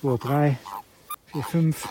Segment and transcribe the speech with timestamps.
[0.00, 0.56] 2, 3,
[1.26, 1.88] 4, 5.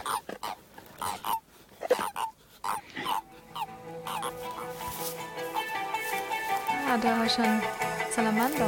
[6.88, 7.62] Ah, da hast du einen
[8.10, 8.66] Salamander.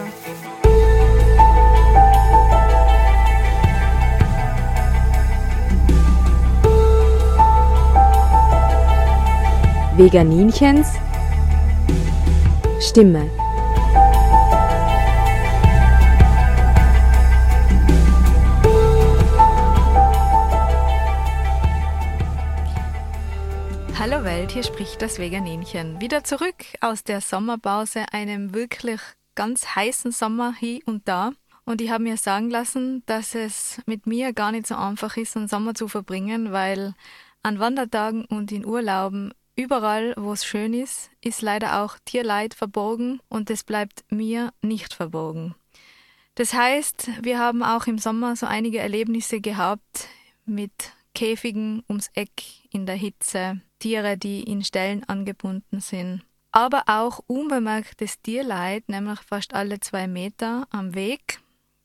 [9.98, 10.88] Veganinchens
[12.80, 13.41] Stimme.
[24.54, 26.02] Hier spricht das Veganinchen.
[26.02, 29.00] Wieder zurück aus der Sommerpause, einem wirklich
[29.34, 31.32] ganz heißen Sommer hier und da.
[31.64, 35.38] Und ich habe mir sagen lassen, dass es mit mir gar nicht so einfach ist,
[35.38, 36.94] einen Sommer zu verbringen, weil
[37.44, 43.22] an Wandertagen und in Urlauben Überall, wo es schön ist, ist leider auch Tierleid verborgen
[43.30, 45.55] und es bleibt mir nicht verborgen.
[46.36, 50.08] Das heißt, wir haben auch im Sommer so einige Erlebnisse gehabt
[50.46, 50.71] mit
[51.13, 56.23] Käfigen ums Eck in der Hitze, Tiere, die in Stellen angebunden sind.
[56.51, 61.40] Aber auch unbemerktes Tierleid, nämlich fast alle zwei Meter am Weg,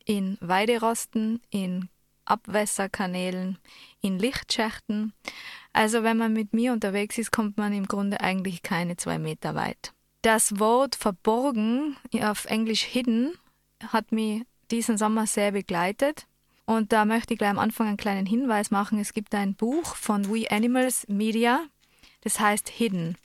[0.04, 1.88] in Weiderosten, in
[2.24, 3.58] Abwässerkanälen,
[4.00, 5.12] in Lichtschächten.
[5.72, 9.54] Also wenn man mit mir unterwegs ist, kommt man im Grunde eigentlich keine zwei Meter
[9.54, 9.92] weit.
[10.22, 13.34] Das Wort verborgen, auf Englisch hidden,
[13.92, 16.26] hat mich diesen Sommer sehr begleitet.
[16.66, 18.98] Und da möchte ich gleich am Anfang einen kleinen Hinweis machen.
[18.98, 21.64] Es gibt ein Buch von We Animals Media,
[22.22, 23.16] das heißt Hidden.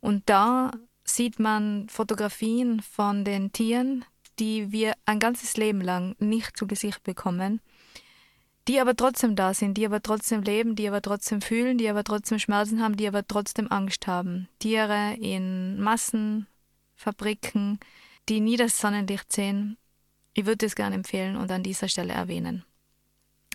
[0.00, 0.70] Und da
[1.04, 4.04] sieht man Fotografien von den Tieren,
[4.38, 7.60] die wir ein ganzes Leben lang nicht zu Gesicht bekommen
[8.68, 12.04] die aber trotzdem da sind, die aber trotzdem leben, die aber trotzdem fühlen, die aber
[12.04, 14.48] trotzdem Schmerzen haben, die aber trotzdem Angst haben.
[14.58, 17.78] Tiere in Massenfabriken,
[18.28, 19.76] die nie das Sonnenlicht sehen.
[20.32, 22.64] Ich würde es gerne empfehlen und an dieser Stelle erwähnen.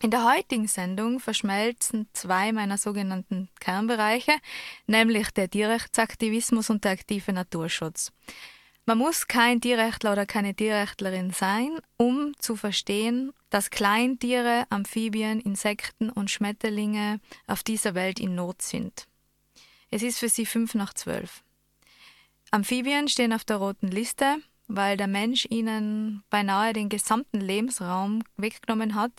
[0.02, 4.32] In der heutigen Sendung verschmelzen zwei meiner sogenannten Kernbereiche,
[4.88, 8.14] nämlich der Tierrechtsaktivismus und der aktive Naturschutz.
[8.86, 16.10] Man muss kein Tierrechtler oder keine Tierrechtlerin sein, um zu verstehen, dass Kleintiere, Amphibien, Insekten
[16.10, 19.06] und Schmetterlinge auf dieser Welt in Not sind.
[19.92, 21.44] Es ist für sie fünf nach zwölf.
[22.52, 24.38] Amphibien stehen auf der roten Liste,
[24.68, 29.12] weil der Mensch ihnen beinahe den gesamten Lebensraum weggenommen hat.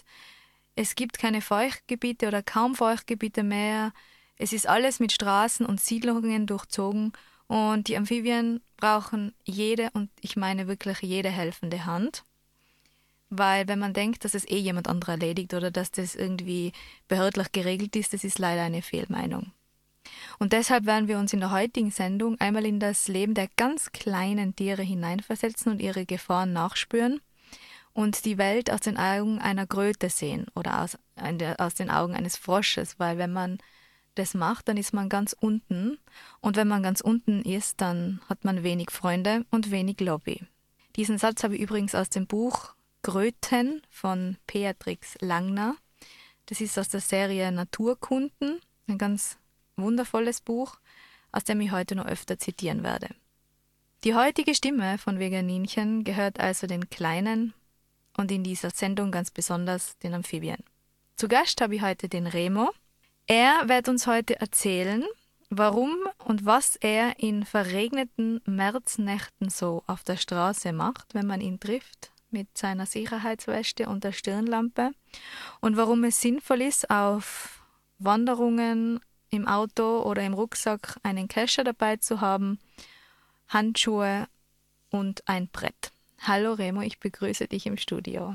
[0.81, 3.93] Es gibt keine Feuchtgebiete oder kaum Feuchtgebiete mehr.
[4.39, 7.13] Es ist alles mit Straßen und Siedlungen durchzogen
[7.49, 12.25] und die Amphibien brauchen jede, und ich meine wirklich jede helfende Hand.
[13.29, 16.73] Weil wenn man denkt, dass es eh jemand anderer erledigt oder dass das irgendwie
[17.09, 19.53] behördlich geregelt ist, das ist leider eine Fehlmeinung.
[20.39, 23.93] Und deshalb werden wir uns in der heutigen Sendung einmal in das Leben der ganz
[23.93, 27.21] kleinen Tiere hineinversetzen und ihre Gefahren nachspüren
[28.00, 30.97] und die Welt aus den Augen einer Kröte sehen oder aus,
[31.59, 33.59] aus den Augen eines Frosches, weil wenn man
[34.15, 35.99] das macht, dann ist man ganz unten.
[36.41, 40.43] Und wenn man ganz unten ist, dann hat man wenig Freunde und wenig Lobby.
[40.97, 45.77] Diesen Satz habe ich übrigens aus dem Buch Gröten von Beatrix Langner.
[46.47, 49.37] Das ist aus der Serie Naturkunden, ein ganz
[49.77, 50.78] wundervolles Buch,
[51.32, 53.09] aus dem ich heute noch öfter zitieren werde.
[54.05, 57.53] Die heutige Stimme von Veganinchen gehört also den Kleinen
[58.20, 60.62] und in dieser Sendung ganz besonders den Amphibien.
[61.16, 62.70] Zu Gast habe ich heute den Remo,
[63.26, 65.04] er wird uns heute erzählen,
[65.48, 71.60] warum und was er in verregneten Märznächten so auf der Straße macht, wenn man ihn
[71.60, 74.91] trifft mit seiner Sicherheitsweste und der Stirnlampe
[75.60, 77.64] und warum es sinnvoll ist, auf
[77.98, 79.00] Wanderungen
[79.31, 82.58] im Auto oder im Rucksack einen Kescher dabei zu haben,
[83.48, 84.26] Handschuhe
[84.91, 85.91] und ein Brett.
[86.22, 88.34] Hallo Remo, ich begrüße dich im Studio.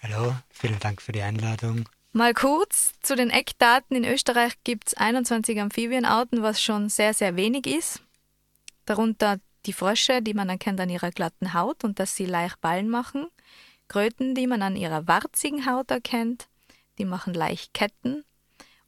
[0.00, 1.88] Hallo, vielen Dank für die Einladung.
[2.12, 3.96] Mal kurz zu den Eckdaten.
[3.96, 8.00] In Österreich gibt es 21 Amphibienarten, was schon sehr, sehr wenig ist.
[8.86, 12.88] Darunter die Frösche, die man erkennt an ihrer glatten Haut und dass sie leicht Ballen
[12.88, 13.26] machen.
[13.88, 16.46] Kröten, die man an ihrer warzigen Haut erkennt,
[16.98, 18.24] die machen leicht Ketten.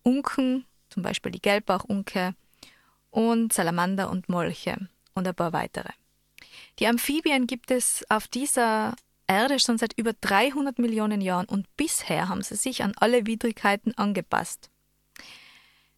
[0.04, 2.34] Unken, zum Beispiel die Gelbbauchunke.
[3.10, 5.90] Und Salamander und Molche und ein paar weitere.
[6.78, 8.94] Die Amphibien gibt es auf dieser
[9.26, 13.96] Erde schon seit über 300 Millionen Jahren und bisher haben sie sich an alle Widrigkeiten
[13.96, 14.70] angepasst.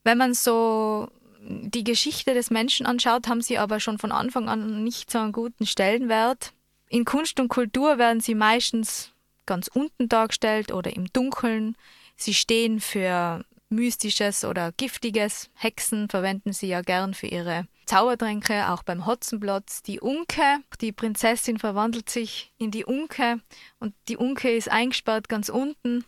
[0.03, 1.09] Wenn man so
[1.41, 5.33] die Geschichte des Menschen anschaut, haben sie aber schon von Anfang an nicht so einen
[5.33, 6.53] guten Stellenwert.
[6.89, 9.13] In Kunst und Kultur werden sie meistens
[9.47, 11.77] ganz unten dargestellt oder im Dunkeln.
[12.17, 15.51] Sie stehen für Mystisches oder Giftiges.
[15.55, 19.83] Hexen verwenden sie ja gern für ihre Zaubertränke, auch beim Hotzenplotz.
[19.83, 23.41] Die Unke, die Prinzessin verwandelt sich in die Unke
[23.79, 26.05] und die Unke ist eingesperrt ganz unten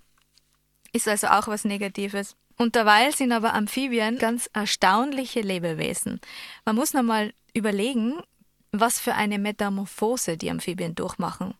[0.96, 2.36] ist also auch was Negatives.
[2.56, 6.20] Und derweil sind aber Amphibien ganz erstaunliche Lebewesen.
[6.64, 8.14] Man muss nochmal überlegen,
[8.72, 11.54] was für eine Metamorphose die Amphibien durchmachen.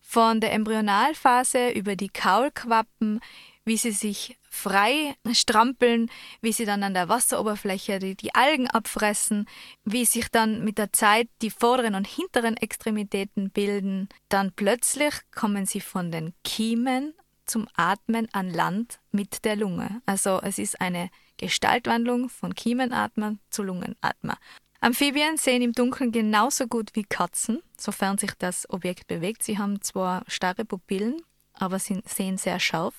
[0.00, 3.20] Von der Embryonalphase über die Kaulquappen,
[3.66, 6.10] wie sie sich frei strampeln,
[6.40, 9.46] wie sie dann an der Wasseroberfläche die, die, Algen abfressen,
[9.84, 14.08] wie sich dann mit der Zeit die vorderen und hinteren Extremitäten bilden.
[14.28, 17.14] Dann plötzlich kommen sie von den Kiemen
[17.46, 20.02] zum Atmen an Land mit der Lunge.
[20.06, 24.38] Also es ist eine Gestaltwandlung von Kiemenatmer zu Lungenatmer.
[24.80, 29.42] Amphibien sehen im Dunkeln genauso gut wie Katzen, sofern sich das Objekt bewegt.
[29.42, 31.20] Sie haben zwar starre Pupillen,
[31.52, 32.94] aber sie sehen sehr scharf.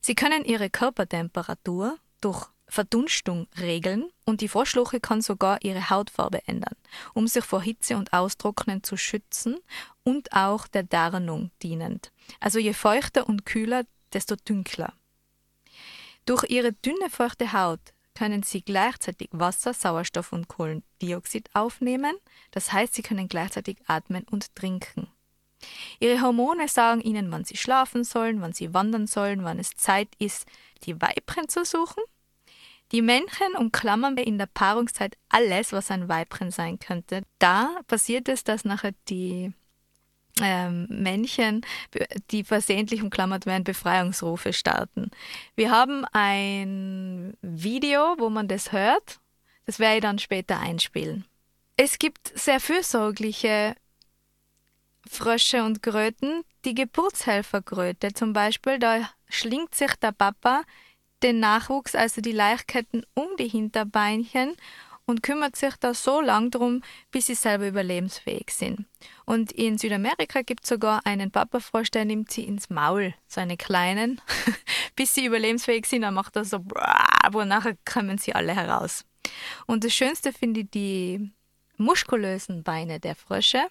[0.00, 6.76] Sie können ihre Körpertemperatur durch Verdunstung regeln und die Froschluche kann sogar ihre Hautfarbe ändern,
[7.14, 9.58] um sich vor Hitze und Austrocknen zu schützen
[10.04, 12.12] und auch der Darnung dienend.
[12.38, 14.92] Also je feuchter und kühler, desto dünkler.
[16.26, 17.80] Durch ihre dünne, feuchte Haut
[18.14, 22.16] können sie gleichzeitig Wasser, Sauerstoff und Kohlendioxid aufnehmen,
[22.50, 25.08] das heißt, sie können gleichzeitig atmen und trinken.
[25.98, 30.08] Ihre Hormone sagen ihnen, wann sie schlafen sollen, wann sie wandern sollen, wann es Zeit
[30.18, 30.46] ist,
[30.84, 32.02] die Weibchen zu suchen.
[32.92, 37.22] Die Männchen umklammern in der Paarungszeit alles, was ein Weibchen sein könnte.
[37.38, 39.52] Da passiert es, dass nachher die
[40.42, 41.60] ähm, Männchen,
[42.30, 45.10] die versehentlich umklammert werden, Befreiungsrufe starten.
[45.54, 49.20] Wir haben ein Video, wo man das hört.
[49.66, 51.24] Das werde ich dann später einspielen.
[51.76, 53.74] Es gibt sehr fürsorgliche
[55.10, 56.44] Frösche und Kröten.
[56.64, 60.62] Die Geburtshelferkröte zum Beispiel, da schlingt sich der Papa
[61.24, 64.54] den Nachwuchs, also die Leichketten, um die Hinterbeinchen
[65.06, 68.86] und kümmert sich da so lang drum, bis sie selber überlebensfähig sind.
[69.26, 74.20] Und in Südamerika gibt es sogar einen Papafrosch, der nimmt sie ins Maul, seine kleinen,
[74.96, 76.02] bis sie überlebensfähig sind.
[76.02, 76.64] Dann macht er so,
[77.22, 79.04] aber nachher kommen sie alle heraus.
[79.66, 81.32] Und das Schönste finde ich die
[81.76, 83.66] muskulösen Beine der Frösche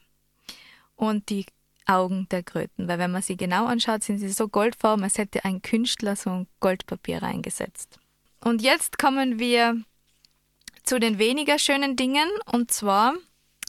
[0.99, 1.45] und die
[1.85, 5.43] Augen der Kröten, weil wenn man sie genau anschaut, sind sie so goldfarben, als hätte
[5.45, 7.99] ein Künstler so ein Goldpapier reingesetzt.
[8.41, 9.81] Und jetzt kommen wir
[10.83, 13.15] zu den weniger schönen Dingen und zwar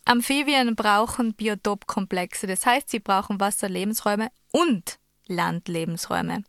[0.04, 6.42] Amphibien brauchen Biotopkomplexe, das heißt, sie brauchen Wasserlebensräume und Landlebensräume.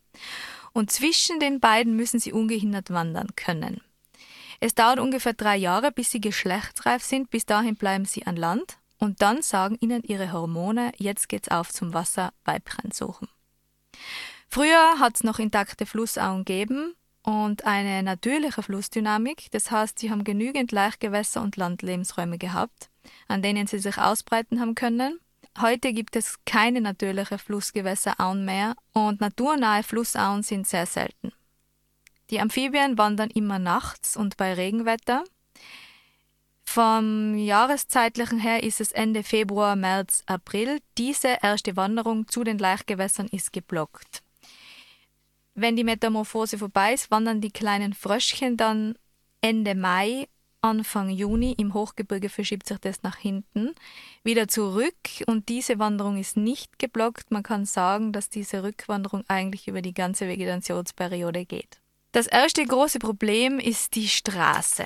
[0.73, 3.81] Und zwischen den beiden müssen sie ungehindert wandern können.
[4.59, 7.29] Es dauert ungefähr drei Jahre, bis sie geschlechtsreif sind.
[7.29, 11.73] Bis dahin bleiben sie an Land und dann sagen ihnen ihre Hormone, jetzt geht's auf
[11.73, 13.27] zum Wasser, Weibchen suchen.
[14.47, 16.93] Früher hat's noch intakte Flussauen gegeben
[17.23, 22.89] und eine natürliche Flussdynamik, das heißt, sie haben genügend Laichgewässer und Landlebensräume gehabt,
[23.27, 25.19] an denen sie sich ausbreiten haben können.
[25.59, 31.33] Heute gibt es keine natürliche Flussgewässerauen mehr und naturnahe Flussauen sind sehr selten.
[32.29, 35.23] Die Amphibien wandern immer nachts und bei Regenwetter
[36.71, 40.79] vom Jahreszeitlichen her ist es Ende Februar, März, April.
[40.97, 44.23] Diese erste Wanderung zu den Laichgewässern ist geblockt.
[45.53, 48.95] Wenn die Metamorphose vorbei ist, wandern die kleinen Fröschchen dann
[49.41, 50.29] Ende Mai,
[50.61, 51.55] Anfang Juni.
[51.57, 53.75] Im Hochgebirge verschiebt sich das nach hinten
[54.23, 54.95] wieder zurück
[55.27, 57.31] und diese Wanderung ist nicht geblockt.
[57.31, 61.81] Man kann sagen, dass diese Rückwanderung eigentlich über die ganze Vegetationsperiode geht.
[62.13, 64.85] Das erste große Problem ist die Straße.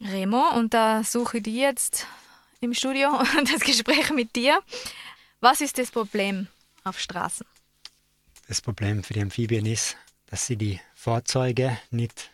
[0.00, 2.06] Remo, und da suche ich dich jetzt
[2.60, 4.60] im Studio und das Gespräch mit dir.
[5.40, 6.48] Was ist das Problem
[6.84, 7.46] auf Straßen?
[8.48, 12.30] Das Problem für die Amphibien ist, dass sie die Fahrzeuge nicht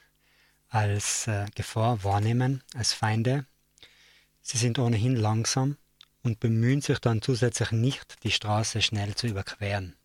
[0.68, 3.46] als äh, Gefahr wahrnehmen, als Feinde.
[4.42, 5.76] Sie sind ohnehin langsam
[6.22, 9.96] und bemühen sich dann zusätzlich nicht, die Straße schnell zu überqueren.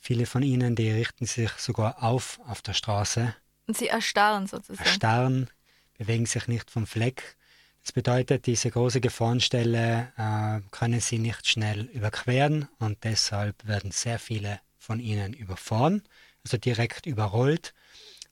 [0.00, 3.34] Viele von ihnen, die richten sich sogar auf auf der Straße.
[3.66, 4.86] Und sie erstarren sozusagen.
[4.86, 5.50] Erstarren,
[5.98, 7.36] bewegen sich nicht vom Fleck.
[7.82, 14.18] Das bedeutet, diese große Gefahrenstelle äh, können sie nicht schnell überqueren und deshalb werden sehr
[14.18, 16.02] viele von ihnen überfahren,
[16.44, 17.74] also direkt überrollt.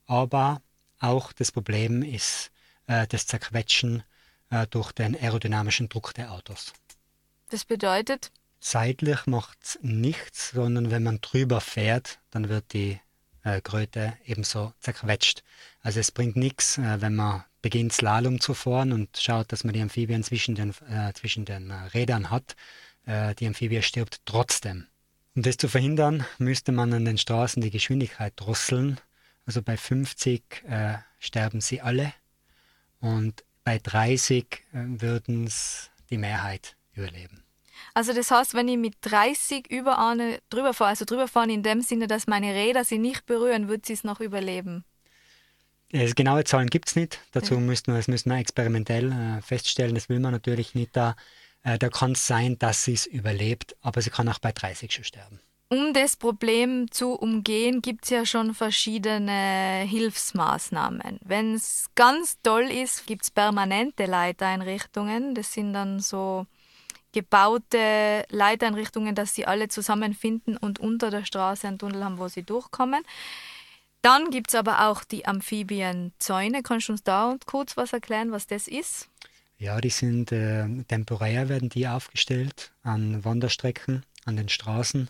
[0.06, 0.62] Aber
[0.98, 2.50] auch das Problem ist
[2.86, 4.02] äh, das Zerquetschen
[4.50, 6.72] äh, durch den aerodynamischen Druck der Autos.
[7.50, 8.30] Das bedeutet?
[8.60, 13.00] Seitlich macht es nichts, sondern wenn man drüber fährt, dann wird die
[13.42, 15.42] äh, Kröte ebenso zerquetscht.
[15.80, 19.72] Also es bringt nichts, äh, wenn man beginnt Slalom zu fahren und schaut, dass man
[19.72, 22.56] die Amphibien zwischen den, äh, zwischen den äh, Rädern hat.
[23.06, 24.86] Äh, die Amphibie stirbt trotzdem.
[25.34, 29.00] Um das zu verhindern, müsste man an den Straßen die Geschwindigkeit drosseln.
[29.46, 32.12] Also bei 50 äh, sterben sie alle
[33.00, 37.42] und bei 30 äh, würden es die Mehrheit überleben.
[37.94, 41.62] Also das heißt, wenn ich mit 30 über eine drüber fahre, also drüber fahren in
[41.62, 44.84] dem Sinne, dass meine Räder sie nicht berühren, wird sie es noch überleben?
[45.92, 47.20] Ja, genaue Zahlen gibt es nicht.
[47.32, 47.60] Dazu ja.
[47.60, 49.94] müssen wir, das müssen wir experimentell äh, feststellen.
[49.94, 50.96] Das will man natürlich nicht.
[50.96, 51.16] Da,
[51.62, 54.90] äh, da kann es sein, dass sie es überlebt, aber sie kann auch bei 30
[54.90, 55.40] schon sterben.
[55.68, 61.18] Um das Problem zu umgehen, gibt es ja schon verschiedene Hilfsmaßnahmen.
[61.22, 65.34] Wenn es ganz toll ist, gibt es permanente Leiteinrichtungen.
[65.34, 66.46] Das sind dann so
[67.12, 72.42] gebaute Leiteinrichtungen, dass sie alle zusammenfinden und unter der Straße einen Tunnel haben, wo sie
[72.42, 73.02] durchkommen.
[74.02, 76.62] Dann gibt es aber auch die Amphibienzäune.
[76.62, 79.08] Kannst du uns da kurz was erklären, was das ist?
[79.58, 85.08] Ja, die sind äh, temporär, werden die aufgestellt an Wanderstrecken, an den Straßen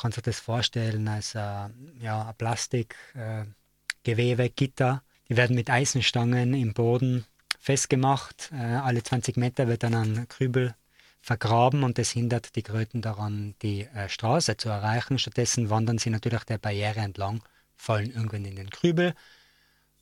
[0.00, 1.68] kannst du dir das vorstellen als äh,
[2.00, 5.02] ja, ein Plastikgewebe, äh, Gitter.
[5.28, 7.24] Die werden mit Eisenstangen im Boden
[7.58, 8.50] festgemacht.
[8.52, 10.74] Äh, alle 20 Meter wird dann ein Krübel
[11.20, 15.18] vergraben und das hindert die Kröten daran, die äh, Straße zu erreichen.
[15.18, 17.42] Stattdessen wandern sie natürlich der Barriere entlang,
[17.84, 19.14] fallen irgendwann in den Krübel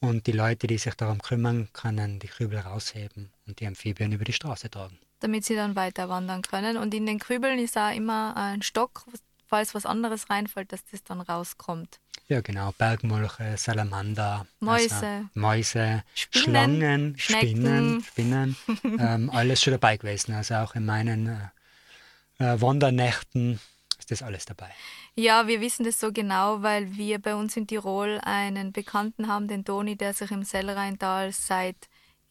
[0.01, 4.25] und die Leute, die sich darum kümmern, können die Krübel rausheben und die Amphibien über
[4.25, 4.99] die Straße tragen.
[5.21, 6.77] Damit sie dann weiter wandern können.
[6.77, 9.05] Und in den Krübeln ist auch immer ein Stock,
[9.47, 12.01] falls was anderes reinfällt, dass das dann rauskommt.
[12.27, 12.73] Ja, genau.
[12.73, 18.03] Bergmolche, Salamander, Mäuse, also Mäuse Spinnen, Schlangen, Schnecken.
[18.03, 20.35] Spinnen, Spinnen ähm, alles schon dabei gewesen.
[20.35, 23.61] Also auch in meinen äh, äh, Wandernächten
[24.03, 24.71] ist das alles dabei.
[25.15, 29.49] Ja, wir wissen das so genau, weil wir bei uns in Tirol einen Bekannten haben,
[29.49, 31.77] den Toni, der sich im Sellrheintal seit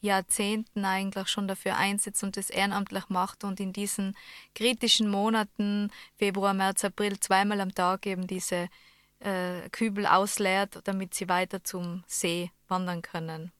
[0.02, 4.18] Jahrzehnten eigentlich schon dafür einsetzt und das ehrenamtlich macht und in diesen
[4.56, 8.68] kritischen Monaten, Februar, März, April, zweimal am Tag eben diese
[9.20, 13.52] äh, Kübel ausleert, damit sie weiter zum See wandern können.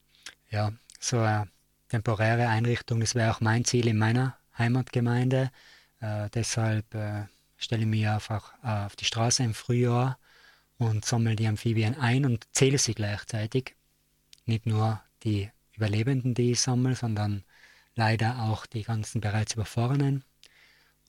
[0.50, 1.48] Ja, so eine
[1.90, 5.52] temporäre Einrichtung, das wäre auch mein Ziel in meiner Heimatgemeinde.
[6.00, 7.26] Äh, deshalb äh,
[7.62, 10.18] stelle ich mich einfach äh, auf die Straße im Frühjahr
[10.78, 13.76] und sammle die Amphibien ein und zähle sie gleichzeitig.
[14.46, 17.44] Nicht nur die Überlebenden, die ich sammle, sondern
[17.96, 20.24] leider auch die ganzen bereits Überfahrenen.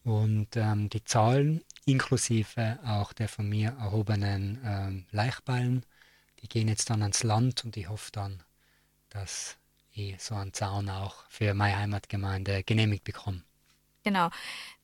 [0.04, 5.86] Und ähm, die Zahlen, inklusive auch der von mir erhobenen ähm, Leichballen,
[6.40, 8.42] die gehen jetzt dann ans Land und ich hoffe dann,
[9.10, 9.56] dass
[9.94, 13.42] ich so einen Zaun auch für meine Heimatgemeinde genehmigt bekomme.
[14.02, 14.30] Genau.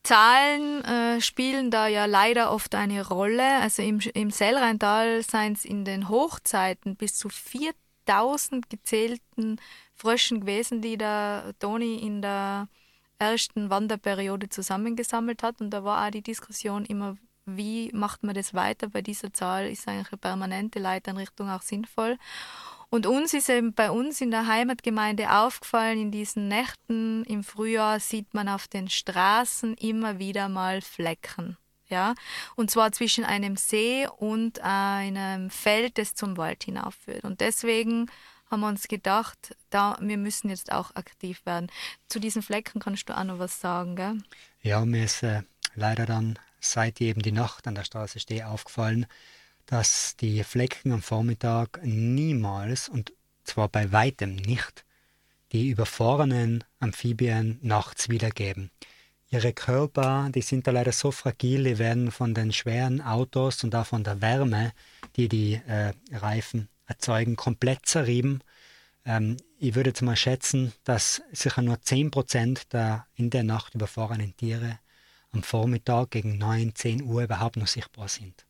[0.09, 3.61] Zahlen äh, spielen da ja leider oft eine Rolle.
[3.61, 7.77] Also im, im Sellrheintal seien es in den Hochzeiten bis zu 4000
[8.09, 9.61] 1000 gezählten
[9.95, 12.69] Fröschen gewesen, die der Toni in der
[13.19, 15.61] ersten Wanderperiode zusammengesammelt hat.
[15.61, 18.89] Und da war auch die Diskussion immer, wie macht man das weiter?
[18.89, 22.19] Bei dieser Zahl ist eigentlich eine permanente Leiteinrichtung auch sinnvoll.
[22.91, 28.01] Und uns ist eben bei uns in der Heimatgemeinde aufgefallen, in diesen Nächten im Frühjahr
[28.01, 32.15] sieht man auf den Straßen immer wieder mal Flecken ja,
[32.57, 37.25] und zwar zwischen einem See und einem Feld, das zum Wald hinaufführt.
[37.25, 38.11] Und deswegen
[38.51, 41.71] haben wir uns gedacht, da, wir müssen jetzt auch aktiv werden.
[42.09, 44.19] Zu diesen Flecken kannst du auch noch was sagen, gell?
[44.63, 45.43] Ja, mir ist äh,
[45.75, 49.07] leider dann, seit ich eben die Nacht an der Straße stehe, aufgefallen,
[49.69, 53.13] dass die Flecken am Vormittag niemals, und
[53.45, 54.85] zwar bei weitem nicht,
[55.53, 58.71] die überfahrenen Amphibien nachts wiedergeben
[59.31, 63.75] ihre Körper, die sind da leider so fragil, die werden von den schweren Autos und
[63.75, 64.73] auch von der Wärme,
[65.17, 68.41] die die äh, Reifen erzeugen, komplett zerrieben.
[69.05, 74.37] Ähm, ich würde jetzt mal schätzen, dass sicher nur 10% der in der Nacht überfahrenen
[74.37, 74.79] Tiere
[75.31, 78.47] am Vormittag gegen 9, 10 Uhr überhaupt noch sichtbar sind.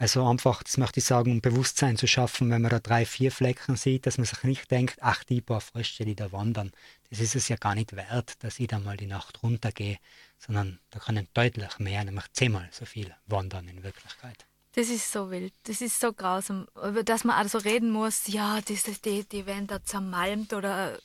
[0.00, 3.30] Also einfach, das möchte ich sagen, um Bewusstsein zu schaffen, wenn man da drei, vier
[3.30, 6.72] Flecken sieht, dass man sich nicht denkt, ach, die paar Frösche, die da wandern,
[7.10, 9.98] das ist es ja gar nicht wert, dass ich da mal die Nacht runtergehe,
[10.38, 14.46] sondern da können deutlich mehr, nämlich zehnmal so viel wandern in Wirklichkeit.
[14.72, 16.66] Das ist so wild, das ist so grausam,
[17.04, 20.98] dass man also reden muss, ja, das, die, die werden da zermalmt oder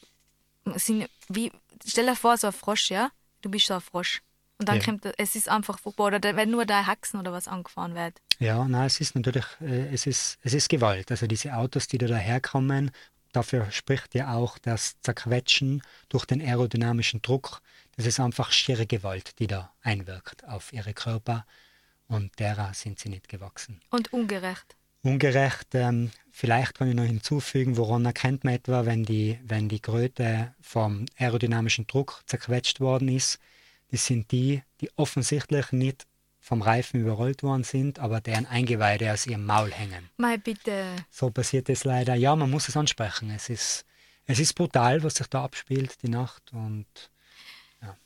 [0.75, 1.51] sind, wie,
[1.85, 3.11] stell dir vor, so ein Frosch, ja,
[3.41, 4.21] du bist so ein Frosch
[4.57, 4.85] und dann ja.
[4.85, 8.21] kommt, es ist einfach vorbei, oder wenn nur da Haxen oder was angefahren wird.
[8.39, 11.11] Ja, na, es ist natürlich, äh, es ist, es ist Gewalt.
[11.11, 12.91] Also diese Autos, die da daherkommen,
[13.31, 17.61] dafür spricht ja auch das Zerquetschen durch den aerodynamischen Druck.
[17.95, 21.45] Das ist einfach schiere Gewalt, die da einwirkt auf ihre Körper
[22.07, 23.81] und derer sind sie nicht gewachsen.
[23.89, 24.75] Und ungerecht.
[25.01, 29.79] Ungerecht, ähm, vielleicht kann ich noch hinzufügen, woran erkennt man etwa, wenn die, wenn die
[29.79, 33.39] Kröte vom aerodynamischen Druck zerquetscht worden ist.
[33.91, 36.07] Das sind die, die offensichtlich nicht
[36.45, 40.11] vom Reifen überrollt worden sind, aber deren Eingeweide aus ihrem Maul hängen.
[40.17, 40.95] Mal bitte.
[41.09, 42.13] So passiert es leider.
[42.13, 43.31] Ja, man muss es ansprechen.
[43.31, 43.83] Es ist,
[44.27, 46.53] es ist brutal, was sich da abspielt, die Nacht.
[46.53, 46.85] Und,
[47.81, 47.97] ja.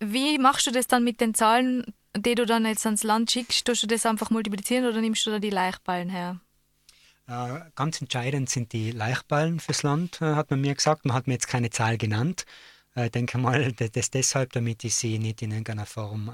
[0.00, 1.84] Wie machst du das dann mit den Zahlen,
[2.16, 3.64] die du dann jetzt ans Land schickst?
[3.64, 6.40] Tust du das einfach multiplizieren oder nimmst du da die Leichballen her?
[7.28, 11.04] Äh, ganz entscheidend sind die Leichballen fürs Land, äh, hat man mir gesagt.
[11.04, 12.46] Man hat mir jetzt keine Zahl genannt.
[12.96, 16.32] Äh, ich denke mal, das deshalb, damit ich sie nicht in irgendeiner Form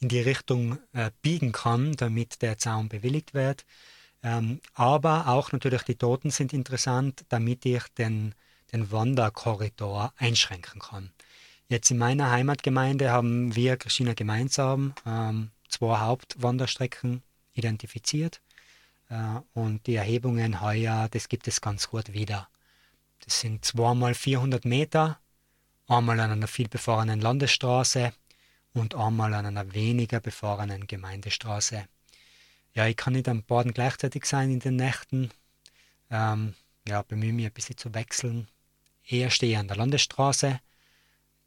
[0.00, 0.78] in die Richtung
[1.22, 3.64] biegen kann, damit der Zaun bewilligt wird.
[4.22, 8.34] Ähm, aber auch natürlich die Toten sind interessant, damit ich den,
[8.72, 11.12] den Wanderkorridor einschränken kann.
[11.68, 17.22] Jetzt in meiner Heimatgemeinde haben wir, Christina, gemeinsam ähm, zwei Hauptwanderstrecken
[17.54, 18.40] identifiziert.
[19.08, 22.48] Äh, und die Erhebungen heuer, das gibt es ganz gut wieder.
[23.24, 25.18] Das sind zweimal 400 Meter,
[25.88, 28.12] einmal an einer viel befahrenen Landesstraße
[28.76, 31.86] und einmal an einer weniger befahrenen Gemeindestraße.
[32.74, 35.30] Ja, ich kann nicht am Baden gleichzeitig sein in den Nächten.
[36.10, 36.54] Ähm,
[36.86, 38.48] ja, bemühe mich ein bisschen zu wechseln.
[39.08, 40.60] Eher stehe ich an der Landesstraße.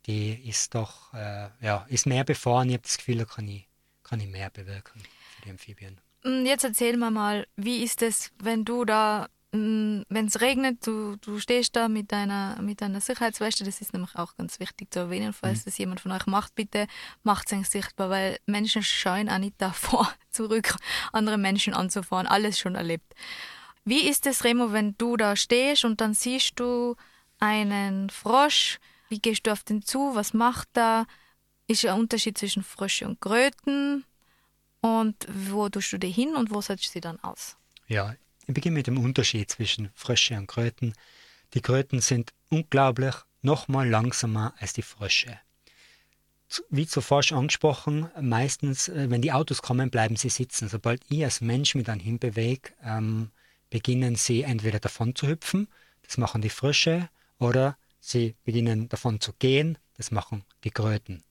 [0.07, 2.69] Die ist doch, äh, ja, ist mehr befahren.
[2.69, 3.67] Ich habe das Gefühl, da kann ich,
[4.03, 6.01] kann ich mehr bewirken für die Amphibien.
[6.23, 11.15] Mm, jetzt erzähl mir mal, wie ist es, wenn du da, wenn es regnet, du,
[11.15, 14.99] du stehst da mit deiner, mit deiner Sicherheitsweste, das ist nämlich auch ganz wichtig zu
[14.99, 15.63] erwähnen, falls mhm.
[15.65, 16.87] das jemand von euch macht, bitte
[17.23, 20.75] macht es sichtbar, weil Menschen scheuen auch nicht davor, zurück
[21.13, 23.15] andere Menschen anzufahren, alles schon erlebt.
[23.85, 26.95] Wie ist es, Remo, wenn du da stehst und dann siehst du
[27.39, 31.07] einen Frosch, wie gehst du auf den zu, was macht er?
[31.65, 34.05] Ist ein Unterschied zwischen Frösche und Kröten?
[34.81, 37.57] Und wo tust du die hin und wo setzt du sie dann aus?
[37.87, 38.15] Ja,
[38.49, 40.93] ich beginne mit dem Unterschied zwischen Frösche und Kröten.
[41.53, 43.13] Die Kröten sind unglaublich
[43.43, 45.39] nochmal langsamer als die Frösche.
[46.71, 50.67] Wie zuvor schon angesprochen, meistens, äh, wenn die Autos kommen, bleiben sie sitzen.
[50.67, 53.29] Sobald ich als Mensch mich dann hinbewege, ähm,
[53.69, 55.67] beginnen sie entweder davon zu hüpfen,
[56.01, 61.23] das machen die Frösche, oder sie beginnen davon zu gehen, das machen die Kröten.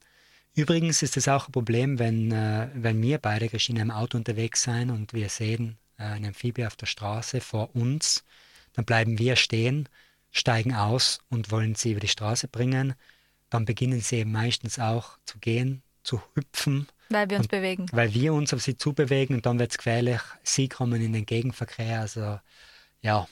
[0.54, 4.62] Übrigens ist es auch ein Problem, wenn, äh, wenn wir beide Christine im Auto unterwegs
[4.62, 8.24] sind und wir sehen eine Amphibie auf der Straße vor uns,
[8.72, 9.88] dann bleiben wir stehen,
[10.30, 12.94] steigen aus und wollen sie über die Straße bringen.
[13.50, 16.86] Dann beginnen sie eben meistens auch zu gehen, zu hüpfen.
[17.08, 17.86] Weil wir uns bewegen.
[17.92, 20.20] Weil wir uns auf sie zubewegen und dann wird es gefährlich.
[20.42, 22.00] Sie kommen in den Gegenverkehr.
[22.00, 22.38] Also
[23.00, 23.26] ja,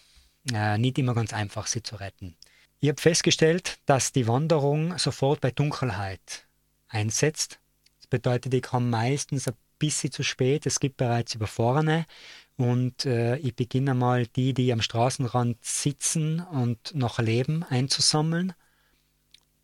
[0.52, 2.36] äh, nicht immer ganz einfach, sie zu retten.
[2.80, 6.46] Ich habe festgestellt, dass die Wanderung sofort bei Dunkelheit
[6.88, 7.58] einsetzt.
[7.98, 10.66] Das bedeutet, ich komme meistens ein bisschen zu spät.
[10.66, 12.06] Es gibt bereits Überfahrene
[12.56, 18.54] und äh, ich beginne mal die, die am Straßenrand sitzen und noch leben, einzusammeln.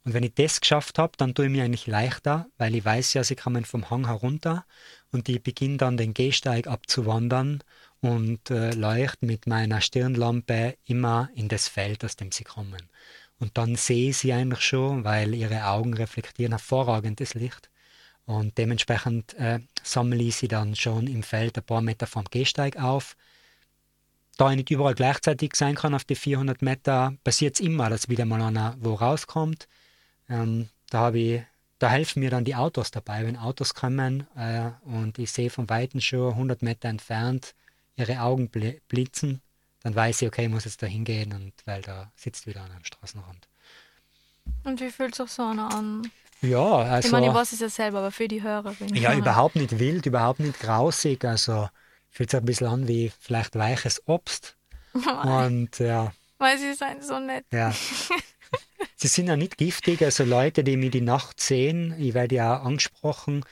[0.04, 3.14] Und wenn ich das geschafft habe, dann tue ich mir eigentlich leichter, weil ich weiß
[3.14, 4.66] ja, sie kommen vom Hang herunter
[5.12, 7.62] und ich beginne dann den Gehsteig abzuwandern
[8.00, 12.82] und äh, leuchte mit meiner Stirnlampe immer in das Feld, aus dem sie kommen.
[13.38, 17.70] Und dann sehe ich sie eigentlich schon, weil ihre Augen reflektieren hervorragendes Licht.
[18.24, 22.76] Und dementsprechend äh, sammle ich sie dann schon im Feld ein paar Meter vom Gehsteig
[22.76, 23.16] auf.
[24.36, 28.08] Da ich nicht überall gleichzeitig sein kann auf die 400 Meter, passiert es immer, dass
[28.08, 29.68] wieder mal einer wo rauskommt.
[30.28, 31.42] Ähm, da, ich,
[31.78, 35.68] da helfen mir dann die Autos dabei, wenn Autos kommen äh, und ich sehe von
[35.68, 37.54] Weitem schon 100 Meter entfernt
[37.96, 38.48] ihre Augen
[38.88, 39.42] blitzen
[39.82, 42.76] dann weiß ich, okay, ich muss jetzt da hingehen und weil da sitzt wieder einer
[42.76, 43.48] am Straßenrand.
[44.64, 46.10] Und wie fühlt sich so einer an?
[46.42, 47.06] Ja, also.
[47.06, 48.94] Ich meine, ich weiß es ja selber, aber für die Hörerin.
[48.94, 51.24] Ja, überhaupt nicht wild, überhaupt nicht grausig.
[51.24, 51.68] Also
[52.10, 54.56] fühlt sich ein bisschen an wie vielleicht weiches Obst.
[55.24, 56.12] und ja.
[56.38, 57.44] Weil sie sind so nett.
[57.52, 57.72] Ja.
[58.96, 62.58] sie sind ja nicht giftig, also Leute, die mir die Nacht sehen, ich werde ja
[62.58, 63.44] auch angesprochen,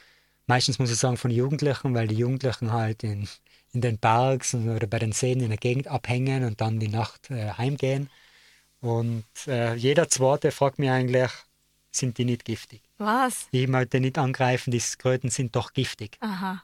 [0.46, 3.29] meistens muss ich sagen von Jugendlichen, weil die Jugendlichen halt in
[3.72, 7.31] in den Parks oder bei den Seen in der Gegend abhängen und dann die Nacht
[7.31, 8.11] äh, heimgehen.
[8.81, 11.31] Und äh, jeder Zweite fragt mich eigentlich,
[11.90, 12.83] sind die nicht giftig?
[12.98, 13.48] Was?
[13.50, 16.16] Ich möchte nicht angreifen, die Kröten sind doch giftig.
[16.20, 16.62] Aha.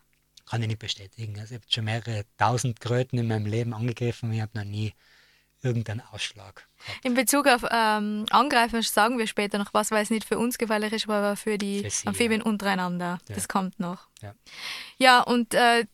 [0.49, 1.39] Kann ich nicht bestätigen.
[1.41, 4.65] Also ich habe schon mehrere tausend Kröten in meinem Leben angegriffen und ich habe noch
[4.65, 4.93] nie
[5.63, 6.67] irgendeinen Ausschlag.
[6.79, 7.05] Gehabt.
[7.05, 10.59] In Bezug auf ähm, Angreifen sagen wir später noch was, weil es nicht für uns
[10.59, 12.47] gefährlich ist, aber für die für sie, Amphibien ja.
[12.47, 13.19] untereinander.
[13.29, 13.35] Ja.
[13.35, 14.09] Das kommt noch.
[14.23, 14.35] Ja,
[14.99, 15.87] ja und äh,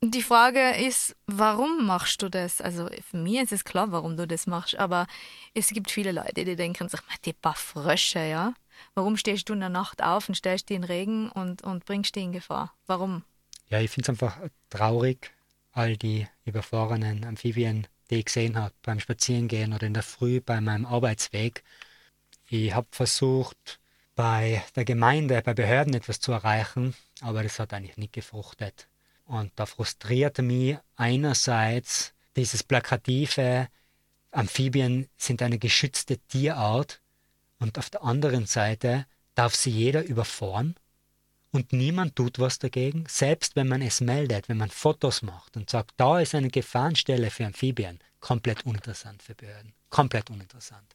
[0.00, 2.60] die Frage ist, warum machst du das?
[2.60, 5.06] Also für mich ist es klar, warum du das machst, aber
[5.54, 8.54] es gibt viele Leute, die denken sich, die paar Frösche, ja?
[8.94, 12.14] Warum stehst du in der Nacht auf und stellst die in Regen und, und bringst
[12.14, 12.74] die in Gefahr?
[12.86, 13.24] Warum?
[13.68, 14.38] Ja, ich finde es einfach
[14.70, 15.30] traurig,
[15.72, 20.60] all die überfahrenen Amphibien, die ich gesehen habe beim Spazierengehen oder in der Früh bei
[20.60, 21.62] meinem Arbeitsweg.
[22.48, 23.78] Ich habe versucht,
[24.18, 28.88] bei der Gemeinde, bei Behörden etwas zu erreichen, aber das hat eigentlich nicht gefruchtet.
[29.26, 33.68] Und da frustrierte mich einerseits dieses plakative,
[34.30, 37.00] Amphibien sind eine geschützte Tierart
[37.58, 40.76] und auf der anderen Seite darf sie jeder überfahren
[41.50, 45.70] und niemand tut was dagegen, selbst wenn man es meldet, wenn man Fotos macht und
[45.70, 50.94] sagt, da ist eine Gefahrenstelle für Amphibien, komplett uninteressant für Behörden, komplett uninteressant.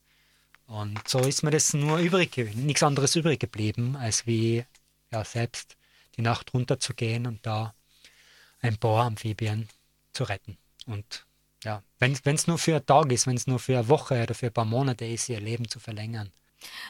[0.67, 4.65] Und so ist mir das nur übrig, nichts anderes übrig geblieben, als wie
[5.11, 5.75] ja, selbst
[6.15, 7.73] die Nacht runterzugehen und da
[8.59, 9.67] ein paar Amphibien
[10.13, 10.57] zu retten.
[10.85, 11.25] Und
[11.63, 14.33] ja, wenn es nur für einen Tag ist, wenn es nur für eine Woche oder
[14.33, 16.31] für ein paar Monate ist, ihr Leben zu verlängern.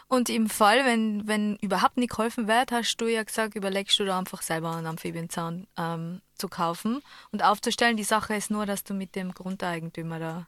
[0.08, 4.06] Und im Fall, wenn, wenn überhaupt nicht geholfen wird, hast du ja gesagt, überlegst du
[4.06, 7.98] da einfach selber einen Amphibienzaun ähm, zu kaufen und aufzustellen.
[7.98, 10.48] Die Sache ist nur, dass du mit dem Grundeigentümer da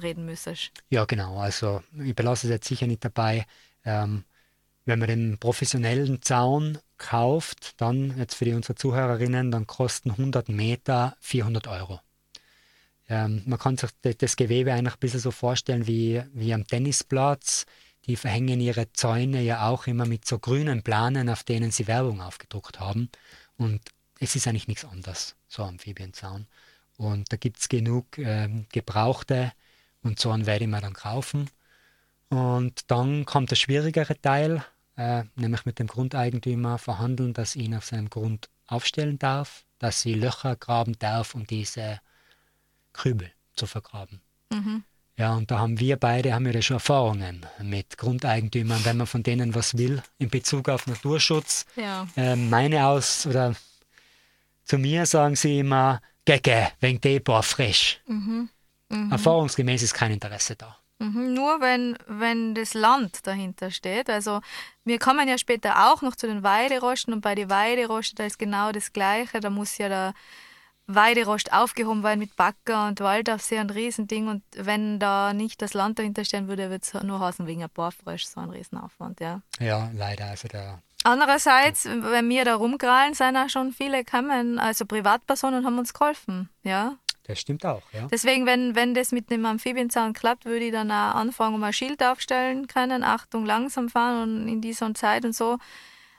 [0.00, 0.70] reden müsstest.
[0.90, 1.38] Ja, genau.
[1.38, 3.46] Also ich belasse es jetzt sicher nicht dabei.
[3.84, 4.24] Ähm,
[4.84, 10.48] wenn man den professionellen Zaun kauft, dann jetzt für die, unsere Zuhörerinnen, dann kosten 100
[10.48, 12.00] Meter 400 Euro.
[13.08, 17.66] Ähm, man kann sich das Gewebe eigentlich ein bisschen so vorstellen wie, wie am Tennisplatz.
[18.06, 22.20] Die verhängen ihre Zäune ja auch immer mit so grünen Planen, auf denen sie Werbung
[22.20, 23.08] aufgedruckt haben.
[23.56, 23.80] Und
[24.20, 26.46] es ist eigentlich nichts anderes, so Amphibienzaun.
[26.96, 29.52] Und da gibt es genug ähm, gebrauchte
[30.02, 31.50] und so einen werde ich mir dann kaufen.
[32.28, 34.64] Und dann kommt der schwierigere Teil,
[34.96, 40.14] äh, nämlich mit dem Grundeigentümer verhandeln, dass ihn auf seinem Grund aufstellen darf, dass sie
[40.14, 42.00] Löcher graben darf, um diese
[42.92, 44.20] Krübel zu vergraben.
[44.52, 44.84] Mhm.
[45.16, 49.22] Ja, und da haben wir beide haben wir schon Erfahrungen mit Grundeigentümern, wenn man von
[49.22, 51.66] denen was will in Bezug auf Naturschutz.
[51.76, 52.08] Ja.
[52.16, 53.54] Äh, meine aus oder
[54.64, 58.00] zu mir sagen sie immer, Gecke, wegen Depot frisch.
[58.06, 58.48] Mhm.
[58.88, 59.12] Mhm.
[59.12, 60.78] Erfahrungsgemäß ist kein Interesse da.
[60.98, 64.08] Mhm, nur wenn, wenn das Land dahinter steht.
[64.08, 64.40] Also
[64.84, 68.38] wir kommen ja später auch noch zu den Weiderosten und bei den Weiderosten, da ist
[68.38, 69.40] genau das Gleiche.
[69.40, 70.14] Da muss ja der
[70.86, 74.28] Weiderost aufgehoben werden mit Backer und Waldaufsee ein Riesending.
[74.28, 77.70] Und wenn da nicht das Land dahinter stehen würde, würde es nur Hausen wegen ein
[77.70, 79.40] paar Frösch so ein Riesenaufwand, ja.
[79.60, 80.26] Ja, leider.
[80.26, 85.78] Also der Andererseits, wenn wir da rumkrallen, sind auch schon viele gekommen, also Privatpersonen haben
[85.78, 86.96] uns geholfen, ja.
[87.24, 88.08] Das stimmt auch, ja.
[88.10, 91.74] Deswegen, wenn, wenn das mit dem Amphibienzaun klappt, würde ich dann auch anfangen, um ein
[91.74, 95.58] Schild aufstellen können, Achtung, langsam fahren und in dieser Zeit und so.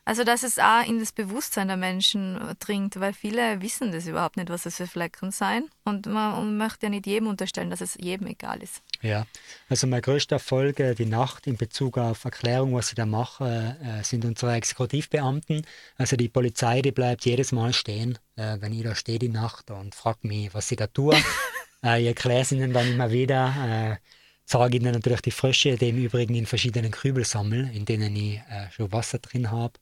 [0.07, 4.37] Also, dass es auch in das Bewusstsein der Menschen dringt, weil viele wissen das überhaupt
[4.37, 5.65] nicht, was das für Flecken sein.
[5.83, 8.83] Und man möchte ja nicht jedem unterstellen, dass es jedem egal ist.
[9.01, 9.25] Ja,
[9.67, 13.77] also mein größter Erfolg äh, die Nacht in Bezug auf Erklärung, was ich da mache,
[13.83, 15.65] äh, sind unsere Exekutivbeamten.
[15.97, 19.71] Also die Polizei, die bleibt jedes Mal stehen, äh, wenn ich da stehe die Nacht
[19.71, 21.15] und fragt mich, was ich da tue.
[21.81, 23.99] ich erkläre es ihnen dann immer wieder
[24.45, 28.35] zeige ihnen natürlich die Frösche, die im Übrigen in verschiedenen Krübel sammeln, in denen ich
[28.35, 29.73] äh, schon Wasser drin habe.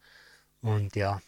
[0.63, 1.21] Und ja,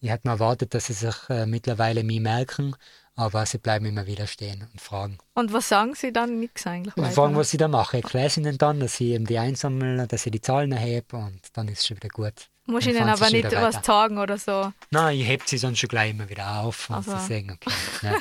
[0.00, 2.74] ich hätte mir erwartet, dass sie sich äh, mittlerweile mich merken,
[3.14, 5.18] aber sie bleiben immer wieder stehen und fragen.
[5.34, 6.40] Und was sagen sie dann?
[6.40, 6.94] Nichts eigentlich.
[6.94, 7.98] Sie fragen, was sie da machen.
[7.98, 11.40] Ich erkläre ihnen dann, dass sie eben die einsammeln, dass sie die Zahlen erheben und
[11.52, 12.48] dann ist es schon wieder gut.
[12.66, 14.72] Muss ich ihnen aber nicht was sagen oder so?
[14.90, 17.16] Nein, ich hebe sie dann schon gleich immer wieder auf und also.
[17.18, 17.74] sie sagen, okay.
[18.02, 18.16] ne.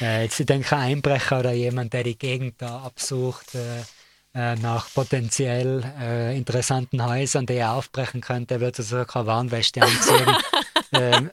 [0.00, 3.82] äh, jetzt ich denke, ein Einbrecher oder jemand, der die Gegend da absucht, äh,
[4.34, 10.36] nach potenziell äh, interessanten Häusern, die er aufbrechen könnte, wird er so keine Warnweste anziehen.
[10.92, 11.30] ähm,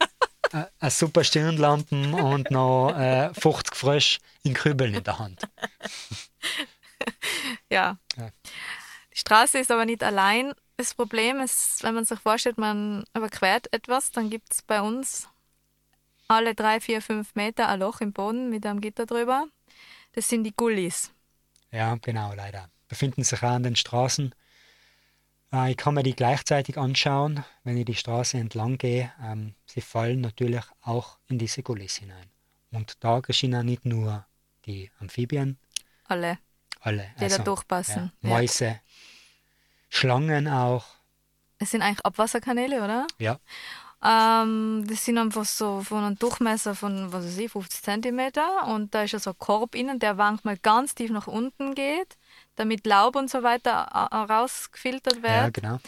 [0.53, 5.41] äh, eine super Stirnlampen und noch äh, 50 Frösch in Kübeln in der Hand.
[7.71, 7.97] ja.
[8.17, 8.29] ja.
[9.13, 10.53] Die Straße ist aber nicht allein.
[10.77, 15.27] Das Problem ist, wenn man sich vorstellt, man überquert etwas, dann gibt es bei uns
[16.27, 19.47] alle drei, vier, fünf Meter ein Loch im Boden mit einem Gitter drüber.
[20.13, 21.11] Das sind die Gullis.
[21.71, 24.35] Ja, genau, leider befinden sich auch an den Straßen.
[25.53, 29.13] Äh, ich kann mir die gleichzeitig anschauen, wenn ich die Straße entlang gehe.
[29.23, 32.29] Ähm, sie fallen natürlich auch in diese Kulisse hinein.
[32.71, 34.25] Und da geschehen auch nicht nur
[34.65, 35.57] die Amphibien.
[36.03, 36.37] Alle.
[36.81, 37.11] Alle.
[37.17, 38.11] Die also, da durchpassen.
[38.21, 38.79] Ja, Mäuse, ja.
[39.87, 40.83] Schlangen auch.
[41.59, 43.07] Es sind eigentlich Abwasserkanäle, oder?
[43.19, 43.39] Ja.
[44.03, 48.31] Ähm, das sind einfach so von einem Durchmesser von, was weiß ich, 50 cm
[48.67, 52.17] und da ist ja so ein Korb innen, der manchmal ganz tief nach unten geht
[52.55, 55.25] damit Laub und so weiter rausgefiltert wird.
[55.25, 55.79] Ja, genau.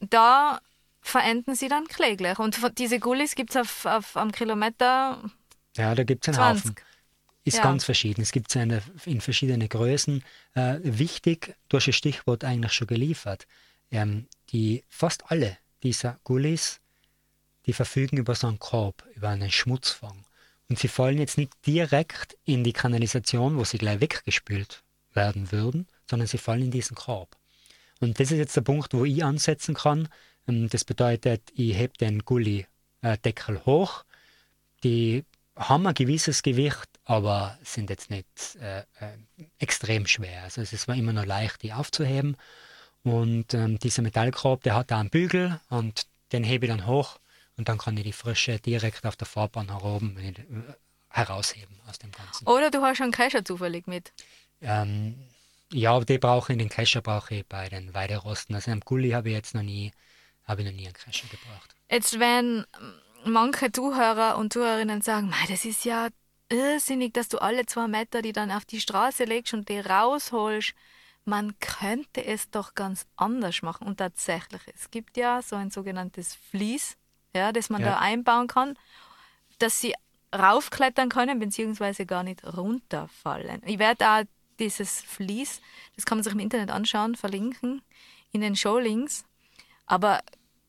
[0.00, 0.60] Da
[1.00, 2.38] verenden sie dann kläglich.
[2.38, 5.18] Und diese Gullis gibt es auf, auf am Kilometer.
[5.76, 6.64] Ja, da gibt es einen 20.
[6.64, 6.76] Haufen.
[7.44, 7.62] Ist ja.
[7.64, 8.22] ganz verschieden.
[8.22, 10.22] Es gibt es in verschiedene Größen.
[10.54, 13.48] Äh, wichtig, du hast das Stichwort eigentlich schon geliefert.
[13.90, 16.80] Ähm, die, fast alle dieser Gullis,
[17.66, 20.24] die verfügen über so einen Korb, über einen Schmutzfang.
[20.68, 25.88] Und sie fallen jetzt nicht direkt in die Kanalisation, wo sie gleich weggespült werden würden,
[26.12, 27.38] sondern sie fallen in diesen Korb.
[27.98, 30.10] Und das ist jetzt der Punkt, wo ich ansetzen kann.
[30.46, 34.04] Ähm, das bedeutet, ich hebe den Gully-Deckel hoch.
[34.84, 35.24] Die
[35.56, 38.26] haben ein gewisses Gewicht, aber sind jetzt nicht
[38.60, 38.84] äh, äh,
[39.58, 40.42] extrem schwer.
[40.42, 42.36] Also es war immer noch leicht, die aufzuheben.
[43.04, 47.20] Und ähm, dieser Metallkorb, der hat da einen Bügel und den hebe ich dann hoch
[47.56, 50.34] und dann kann ich die Frische direkt auf der Fahrbahn heroben äh,
[51.08, 52.46] herausheben aus dem Ganzen.
[52.46, 54.12] Oder du hast einen Kescher zufällig mit.
[54.60, 55.16] Ähm,
[55.72, 58.54] ja, die brauche ich, den Kescher brauche ich bei den Weiderosten.
[58.54, 59.92] Also am Gulli habe ich jetzt noch nie,
[60.44, 61.74] habe ich noch nie einen Kescher gebraucht.
[61.90, 62.64] Jetzt wenn
[63.24, 66.08] manche Zuhörer und Zuhörerinnen sagen, Mei, das ist ja
[66.48, 70.74] irrsinnig, dass du alle zwei Meter die dann auf die Straße legst und die rausholst.
[71.24, 73.86] Man könnte es doch ganz anders machen.
[73.86, 76.96] Und tatsächlich, es gibt ja so ein sogenanntes Vlies,
[77.34, 77.92] ja, das man Ja.
[77.92, 78.76] da einbauen kann,
[79.58, 79.94] dass sie
[80.34, 83.62] raufklettern können, beziehungsweise gar nicht runterfallen.
[83.64, 84.22] Ich werde auch
[84.62, 85.60] dieses Vlies,
[85.96, 87.82] das kann man sich im Internet anschauen, verlinken
[88.30, 89.24] in den Showlinks.
[89.86, 90.22] Aber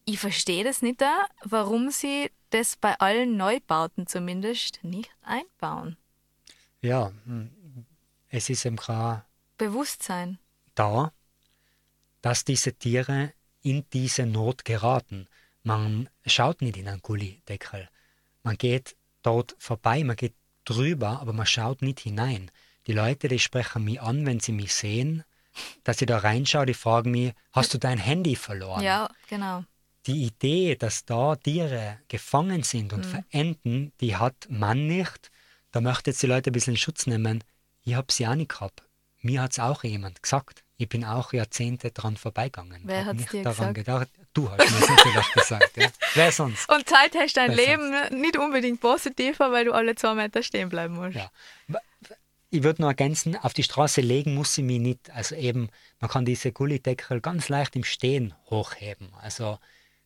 [0.06, 5.98] ich verstehe das nicht, da, warum sie das bei allen Neubauten zumindest nicht einbauen.
[6.82, 7.50] Ja, hm,
[8.30, 9.24] es ist eben gerade
[9.58, 10.40] Bewusstsein.
[10.76, 11.14] da,
[12.22, 15.28] dass diese Tiere in diese Not geraten.
[15.64, 17.90] Man schaut nicht in einen Gullideckel.
[18.44, 22.52] Man geht dort vorbei, man geht drüber, aber man schaut nicht hinein.
[22.88, 25.24] Die Leute, die sprechen mich an, wenn sie mich sehen,
[25.84, 28.84] dass ich da reinschaue, die fragen mich, hast du dein Handy verloren?
[28.84, 29.64] Ja, genau.
[30.06, 35.32] Die Idee, dass da Tiere gefangen sind und verenden, die hat man nicht.
[35.72, 37.44] Da möchte jetzt die Leute ein bisschen Schutz nehmen.
[37.84, 38.84] Ich habe sie auch nicht gehabt.
[39.22, 40.64] Mir hat es auch jemand gesagt.
[40.76, 42.82] Ich bin auch Jahrzehnte dran vorbeigegangen.
[42.84, 44.12] Wer hat's nicht dir daran gesagt?
[44.12, 44.28] gedacht.
[44.34, 45.78] Du hast mir natürlich gesagt.
[45.78, 45.88] Ja.
[46.16, 46.70] Wer sonst?
[46.70, 47.78] Und Zeit hast dein Besser.
[47.78, 51.16] Leben nicht unbedingt positiver, weil du alle zwei Meter stehen bleiben musst.
[51.16, 51.32] Ja.
[52.54, 55.10] Ich würde noch ergänzen, auf die Straße legen muss ich mich nicht.
[55.10, 59.10] Also eben, man kann diese Gullideckel ganz leicht im Stehen hochheben.
[59.20, 59.58] Also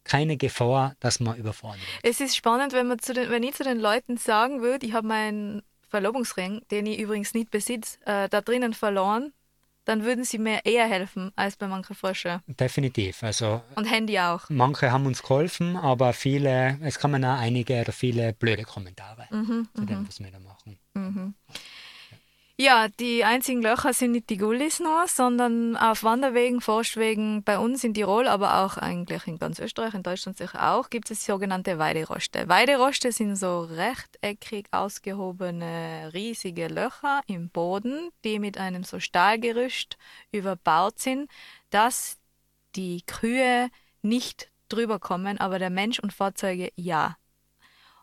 [0.06, 1.90] keine Gefahr, dass man überfahren wird.
[2.04, 4.94] Es ist spannend, wenn, man zu den, wenn ich zu den Leuten sagen würde, ich
[4.94, 9.34] habe meinen Verlobungsring, den ich übrigens nicht besitze, äh, da drinnen verloren,
[9.84, 12.42] dann würden sie mir eher helfen als bei manchen Frösche.
[12.48, 13.24] Definitiv.
[13.24, 14.46] Also Und Handy auch.
[14.48, 19.68] manche haben uns geholfen, aber viele, es kommen auch einige oder viele blöde Kommentare Mhm,
[19.74, 20.78] zu dem, was wir da machen.
[22.60, 27.84] Ja, die einzigen Löcher sind nicht die Gullis nur, sondern auf Wanderwegen, Forstwegen bei uns
[27.84, 31.78] in Tirol, aber auch eigentlich in ganz Österreich, in Deutschland sicher auch, gibt es sogenannte
[31.78, 32.50] Weideroste.
[32.50, 39.96] Weideroste sind so rechteckig ausgehobene, riesige Löcher im Boden, die mit einem so Stahlgerüst
[40.32, 41.30] überbaut sind,
[41.70, 42.18] dass
[42.76, 43.70] die Kühe
[44.02, 47.18] nicht drüber kommen, aber der Mensch und Fahrzeuge ja.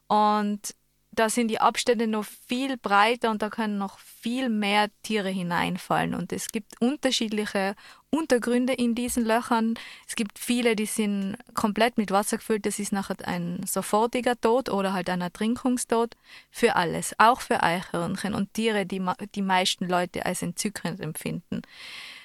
[0.07, 0.77] Und
[1.15, 6.15] da sind die Abstände noch viel breiter und da können noch viel mehr Tiere hineinfallen.
[6.15, 7.75] Und es gibt unterschiedliche
[8.11, 9.75] Untergründe in diesen Löchern.
[10.09, 12.67] Es gibt viele, die sind komplett mit Wasser gefüllt.
[12.67, 16.17] Das ist nachher ein sofortiger Tod oder halt ein Ertrinkungstod.
[16.51, 19.03] Für alles, auch für Eichhörnchen und Tiere, die
[19.35, 21.63] die meisten Leute als entzückend empfinden.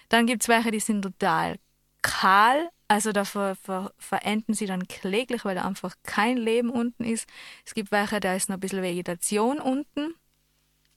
[0.09, 1.57] Dann gibt es welche, die sind total
[2.01, 7.03] kahl, also da ver, ver, verenden sie dann kläglich, weil da einfach kein Leben unten
[7.03, 7.27] ist.
[7.63, 10.15] Es gibt welche, da ist noch ein bisschen Vegetation unten.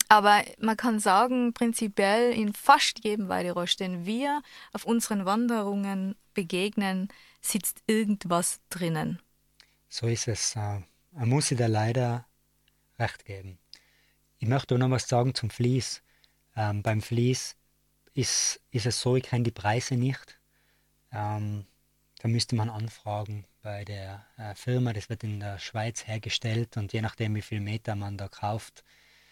[0.09, 7.09] Aber man kann sagen, prinzipiell in fast jedem Weiderost, den wir auf unseren Wanderungen begegnen,
[7.42, 9.20] sitzt irgendwas drinnen.
[9.88, 10.57] So ist es.
[10.57, 10.81] äh,
[11.12, 12.26] Man muss sich da leider
[12.98, 13.59] recht geben.
[14.38, 16.02] Ich möchte noch was sagen zum Vlies.
[16.57, 17.57] Ähm, beim Vlies
[18.14, 20.38] ist, ist es so, ich kenne die Preise nicht.
[21.12, 21.66] Ähm,
[22.22, 24.92] da müsste man anfragen bei der äh, Firma.
[24.92, 28.85] Das wird in der Schweiz hergestellt und je nachdem, wie viel Meter man da kauft,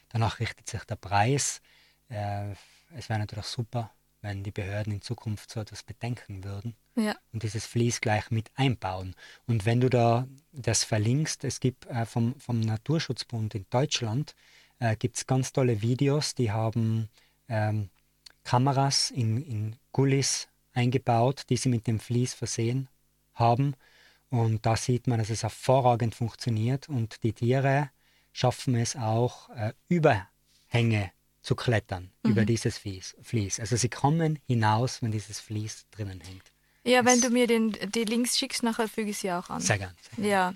[0.09, 1.63] danach richtet sich der Preis.
[2.09, 2.51] Äh,
[2.97, 7.15] es wäre natürlich super, wenn die Behörden in Zukunft so etwas bedenken würden Ja.
[7.33, 9.15] und dieses Vlies gleich mit einbauen.
[9.47, 14.35] Und wenn du da das verlinkst, es gibt äh, vom, vom Naturschutzbund in Deutschland
[14.81, 17.09] äh, gibt's ganz tolle Videos, die haben
[17.49, 17.89] ähm,
[18.43, 22.89] Kameras in, in Gullis eingebaut, die sie mit dem Vlies versehen
[23.35, 23.75] haben.
[24.31, 27.91] Und da sieht man, dass es hervorragend funktioniert und die Tiere
[28.33, 31.11] schaffen es auch, äh, Überhänge
[31.43, 33.59] zu klettern über dieses Vlies, Vlies.
[33.59, 36.45] Also sie kommen hinaus, wenn dieses Vlies drinnen hängt.
[36.85, 39.61] Ja, wenn Das- du mir den, die Links schickst, nachher füge ich sie auch an.
[39.61, 39.95] Sehr gern.
[40.03, 40.31] Sehr gern.
[40.31, 40.55] Ja.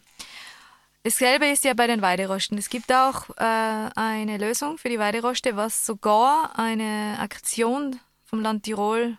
[1.02, 2.56] Dasselbe ist ja bei den Weiderosten.
[2.56, 8.62] Es gibt auch äh, eine Lösung für die Weideroste, was sogar eine Aktion vom Land
[8.64, 9.18] Tirol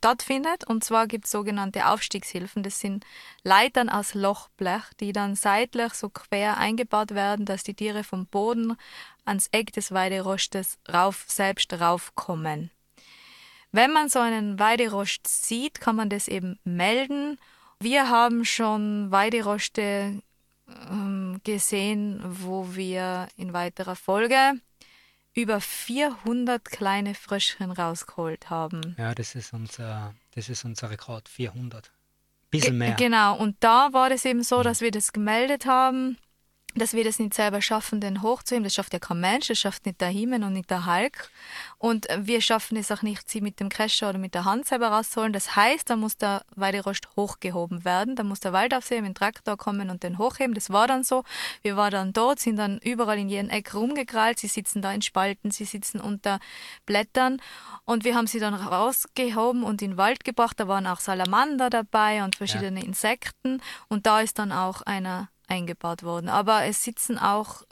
[0.00, 0.66] stattfindet.
[0.66, 2.62] Und zwar gibt es sogenannte Aufstiegshilfen.
[2.62, 3.04] Das sind
[3.44, 8.76] Leitern aus Lochblech, die dann seitlich so quer eingebaut werden, dass die Tiere vom Boden
[9.26, 12.70] ans Eck des Weiderostes rauf, selbst raufkommen.
[13.72, 17.38] Wenn man so einen Weiderost sieht, kann man das eben melden.
[17.78, 20.22] Wir haben schon Weideroste
[20.90, 24.54] ähm, gesehen, wo wir in weiterer Folge
[25.40, 28.96] über 400 kleine Fröschchen rausgeholt haben.
[28.98, 31.90] Ja, das ist unser, das ist unser Rekord, 400.
[32.50, 32.94] bisschen mehr.
[32.94, 34.62] Genau, und da war es eben so, mhm.
[34.64, 36.16] dass wir das gemeldet haben
[36.74, 38.64] dass wir das nicht selber schaffen, den hochzuheben.
[38.64, 41.30] Das schafft ja kein Mensch, das schafft nicht der Himmel und nicht der Hulk.
[41.78, 44.88] Und wir schaffen es auch nicht, sie mit dem Kescher oder mit der Hand selber
[44.88, 45.32] rauszuholen.
[45.32, 48.16] Das heißt, da muss der Weiderost hochgehoben werden.
[48.16, 50.54] Da muss der Waldaufseher mit dem Traktor kommen und den hochheben.
[50.54, 51.24] Das war dann so.
[51.62, 54.38] Wir waren dann dort, sind dann überall in jedem Eck rumgekrallt.
[54.38, 56.38] Sie sitzen da in Spalten, sie sitzen unter
[56.86, 57.40] Blättern.
[57.84, 60.60] Und wir haben sie dann rausgehoben und in den Wald gebracht.
[60.60, 62.86] Da waren auch Salamander dabei und verschiedene ja.
[62.86, 63.60] Insekten.
[63.88, 66.28] Und da ist dann auch einer eingebaut worden.
[66.28, 67.62] Aber es sitzen auch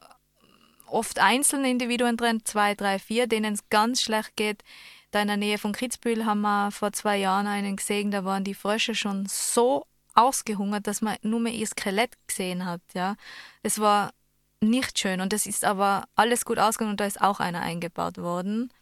[0.86, 4.62] oft einzelne Individuen drin, zwei, drei, vier, denen es ganz schlecht geht.
[5.10, 8.44] Da in der Nähe von Kitzbühel haben wir vor zwei Jahren einen gesehen, da waren
[8.44, 12.82] die Frösche schon so ausgehungert, dass man nur mehr ihr Skelett gesehen hat.
[12.94, 13.16] Ja,
[13.62, 14.12] es war
[14.60, 18.18] nicht schön und es ist aber alles gut ausgegangen und da ist auch einer eingebaut
[18.18, 18.72] worden.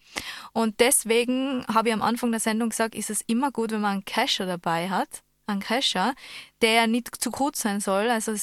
[0.53, 3.93] Und deswegen habe ich am Anfang der Sendung gesagt, ist es immer gut, wenn man
[3.93, 6.15] einen Cacher dabei hat, einen Cacher,
[6.63, 8.35] der nicht zu kurz sein soll, also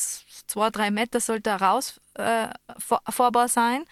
[0.48, 3.86] zwei, drei Meter sollte raus äh, vor, sein.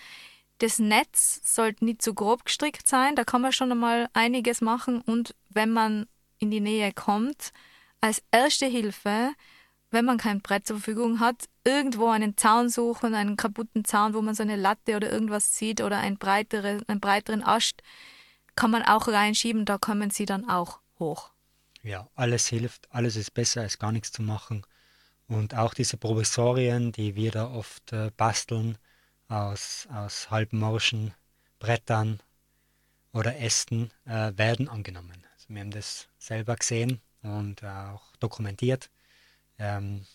[0.59, 5.01] Das Netz sollte nicht zu grob gestrickt sein, da kann man schon einmal einiges machen.
[5.01, 7.51] Und wenn man in die Nähe kommt,
[7.99, 9.33] als erste Hilfe,
[9.89, 14.21] wenn man kein Brett zur Verfügung hat, irgendwo einen Zaun suchen, einen kaputten Zaun, wo
[14.21, 17.81] man so eine Latte oder irgendwas sieht oder einen, breitere, einen breiteren Ast,
[18.55, 21.31] kann man auch reinschieben, da kommen sie dann auch hoch
[21.83, 24.65] ja, alles hilft, alles ist besser als gar nichts zu machen.
[25.27, 28.77] Und auch diese Provisorien, die wir da oft äh, basteln
[29.27, 31.13] aus, aus halbmorschen
[31.59, 32.21] Brettern
[33.13, 35.25] oder Ästen, äh, werden angenommen.
[35.33, 38.89] Also wir haben das selber gesehen und auch dokumentiert.
[39.57, 40.05] Ähm,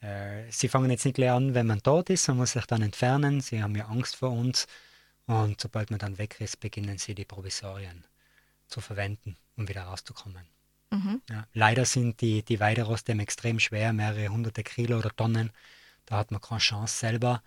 [0.00, 2.82] äh, sie fangen jetzt nicht gleich an, wenn man dort ist, man muss sich dann
[2.82, 3.40] entfernen.
[3.40, 4.66] Sie haben ja Angst vor uns.
[5.26, 8.04] Und sobald man dann weg ist, beginnen sie die Provisorien
[8.66, 10.46] zu verwenden, um wieder rauszukommen.
[10.90, 11.20] Mhm.
[11.28, 15.50] Ja, leider sind die, die Weiderostämme extrem schwer, mehrere hunderte Kilo oder Tonnen.
[16.06, 17.42] Da hat man keine Chance selber.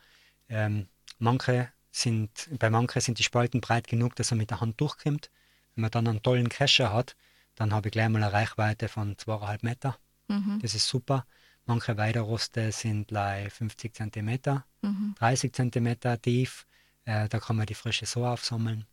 [0.50, 4.80] Ähm, manche sind, bei manchen sind die Spalten breit genug, dass er mit der Hand
[4.80, 5.32] durchkommt.
[5.76, 7.16] Wenn man dann einen tollen Kescher hat,
[7.56, 9.98] dann habe ich gleich mal eine Reichweite von 2,5 Meter.
[10.28, 10.60] Mhm.
[10.62, 11.26] Das ist super.
[11.66, 15.16] Manche Weideroste sind gleich 50 cm, mhm.
[15.20, 16.66] 30 cm tief.
[17.06, 18.86] Äh, da kann man die Frische so aufsammeln.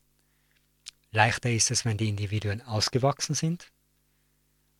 [1.10, 3.70] Leichter ist es, wenn die Individuen ausgewachsen sind.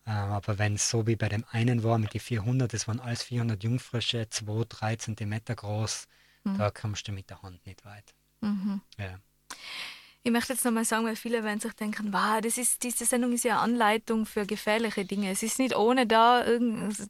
[0.09, 2.99] Ähm, aber wenn es so wie bei dem einen war mit den 400, das waren
[2.99, 6.07] alles 400 Jungfrösche, 2, 3 Zentimeter groß,
[6.45, 6.57] mhm.
[6.57, 8.15] da kommst du mit der Hand nicht weit.
[8.41, 8.81] Mhm.
[8.97, 9.19] Ja.
[10.23, 13.33] Ich möchte jetzt nochmal sagen, weil viele werden sich denken, wow, das ist, diese Sendung
[13.33, 15.29] ist ja eine Anleitung für gefährliche Dinge.
[15.29, 16.43] Es ist nicht ohne da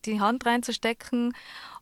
[0.05, 1.33] die Hand reinzustecken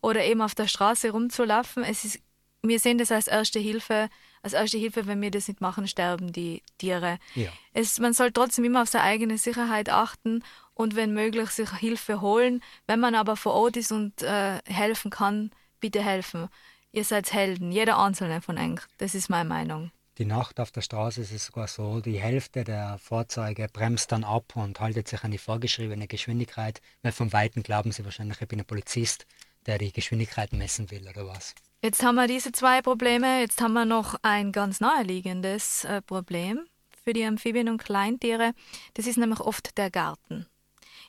[0.01, 1.83] oder eben auf der Straße rumzulaufen.
[1.83, 2.19] Es ist,
[2.61, 4.09] wir sehen das als erste Hilfe.
[4.41, 7.19] Als erste Hilfe, wenn wir das nicht machen, sterben die Tiere.
[7.35, 7.49] Ja.
[7.73, 12.21] Es, man soll trotzdem immer auf seine eigene Sicherheit achten und wenn möglich sich Hilfe
[12.21, 12.61] holen.
[12.85, 16.49] Wenn man aber vor Ort ist und äh, helfen kann, bitte helfen.
[16.91, 18.81] Ihr seid Helden, jeder einzelne von euch.
[18.97, 19.91] Das ist meine Meinung.
[20.17, 24.23] Die Nacht auf der Straße ist es sogar so, die Hälfte der Fahrzeuge bremst dann
[24.23, 28.47] ab und haltet sich an die vorgeschriebene Geschwindigkeit, weil vom Weiten glauben sie wahrscheinlich, ich
[28.47, 29.27] bin ein Polizist,
[29.67, 31.53] der die Geschwindigkeit messen will oder was.
[31.83, 36.65] Jetzt haben wir diese zwei Probleme, jetzt haben wir noch ein ganz naheliegendes äh, Problem
[37.03, 38.53] für die Amphibien und Kleintiere.
[38.95, 40.47] Das ist nämlich oft der Garten.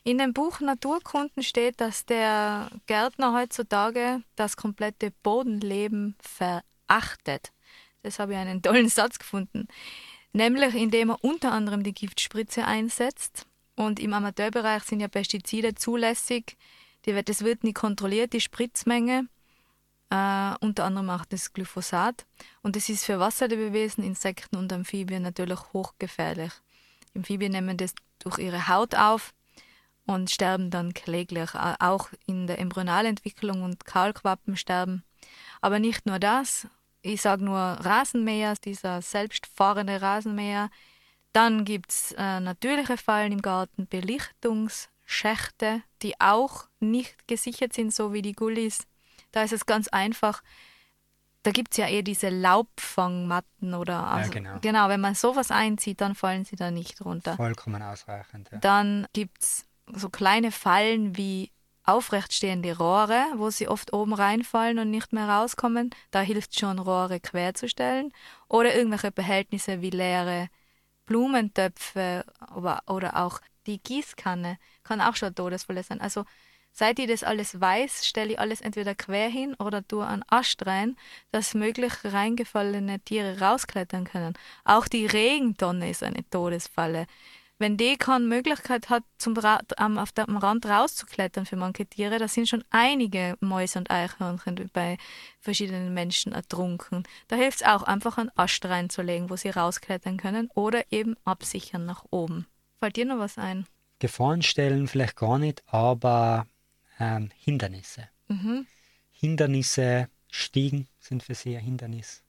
[0.03, 7.51] In dem Buch Naturkunden steht, dass der Gärtner heutzutage das komplette Bodenleben verachtet.
[8.03, 9.67] Das habe ich einen tollen Satz gefunden.
[10.33, 13.47] Nämlich indem er unter anderem die Giftspritze einsetzt.
[13.75, 16.57] Und im Amateurbereich sind ja Pestizide zulässig.
[17.03, 19.27] das wird nicht kontrolliert, die Spritzmenge.
[20.11, 22.25] Uh, unter anderem auch das Glyphosat.
[22.63, 26.51] Und das ist für Wasserlebewesen, Insekten und Amphibien natürlich hochgefährlich.
[27.15, 29.35] Amphibien nehmen das durch ihre Haut auf
[30.07, 31.51] und sterben dann kläglich.
[31.53, 35.03] Auch in der Embryonalentwicklung und Kaulquappen sterben.
[35.61, 36.67] Aber nicht nur das.
[37.01, 40.71] Ich sage nur Rasenmäher, dieser selbstfahrende Rasenmäher.
[41.33, 48.11] Dann gibt es äh, natürliche Fallen im Garten, Belichtungsschächte, die auch nicht gesichert sind, so
[48.11, 48.87] wie die Gullis.
[49.31, 50.41] Da ist es ganz einfach.
[51.43, 54.59] Da gibt es ja eher diese Laubfangmatten oder also, ja, genau.
[54.59, 57.35] genau, wenn man sowas einzieht, dann fallen sie da nicht runter.
[57.35, 58.49] Vollkommen ausreichend.
[58.51, 58.57] Ja.
[58.57, 61.51] Dann gibt es so kleine Fallen wie
[61.85, 65.89] aufrechtstehende Rohre, wo sie oft oben reinfallen und nicht mehr rauskommen.
[66.11, 68.11] Da hilft schon, Rohre querzustellen.
[68.47, 70.49] Oder irgendwelche Behältnisse wie leere
[71.07, 72.23] Blumentöpfe
[72.53, 75.99] oder, auch die Gießkanne kann auch schon todesvoll sein.
[75.99, 76.25] Also
[76.71, 80.65] seit ich das alles weiß, stelle ich alles entweder quer hin oder tue einen Ast
[80.65, 80.95] rein,
[81.31, 84.33] dass möglich reingefallene Tiere rausklettern können.
[84.63, 87.05] Auch die Regentonne ist eine Todesfalle
[87.59, 92.27] wenn die keine Möglichkeit hat, zum Ra auf dem Rand rauszuklettern für manche Tiere, da
[92.27, 94.97] sind schon einige Mäuse und Eichhörnchen bei
[95.41, 97.03] verschiedenen Menschen ertrunken.
[97.27, 101.85] Da hilft es auch, einfach einen Ast reinzulegen, wo sie rausklettern können oder eben absichern
[101.85, 102.47] nach oben.
[102.79, 103.65] Fällt dir noch was ein?
[103.99, 106.47] Gefahrenstellen vielleicht gar nicht, aber
[106.99, 108.09] ähm, Hindernisse.
[108.27, 108.67] Mhm.
[109.11, 112.23] Hindernisse, Stiegen sind für sie ein Hindernis.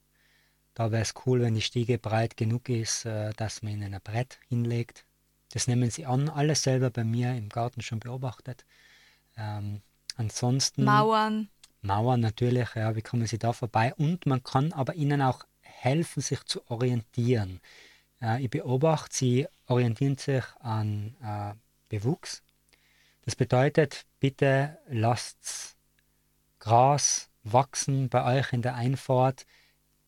[0.73, 4.01] Da wäre es cool, wenn die Stiege breit genug ist, äh, dass man ihnen ein
[4.03, 5.05] Brett hinlegt.
[5.51, 8.65] Das nehmen sie an, alles selber bei mir im Garten schon beobachtet.
[9.37, 9.81] Ähm,
[10.15, 10.83] ansonsten.
[10.83, 11.49] Mauern.
[11.81, 13.93] Mauern natürlich, ja, wie kommen sie da vorbei?
[13.95, 17.59] Und man kann aber ihnen auch helfen, sich zu orientieren.
[18.21, 21.53] Äh, ich beobachte, sie orientieren sich an äh,
[21.89, 22.43] Bewuchs.
[23.25, 25.77] Das bedeutet, bitte lasst
[26.59, 29.45] Gras wachsen bei euch in der Einfahrt.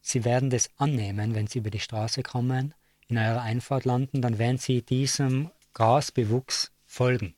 [0.01, 2.73] Sie werden das annehmen, wenn Sie über die Straße kommen,
[3.07, 7.35] in eurer Einfahrt landen, dann werden Sie diesem Grasbewuchs folgen.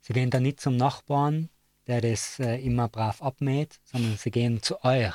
[0.00, 1.48] Sie gehen dann nicht zum Nachbarn,
[1.86, 5.14] der das äh, immer brav abmäht, sondern Sie gehen zu euch.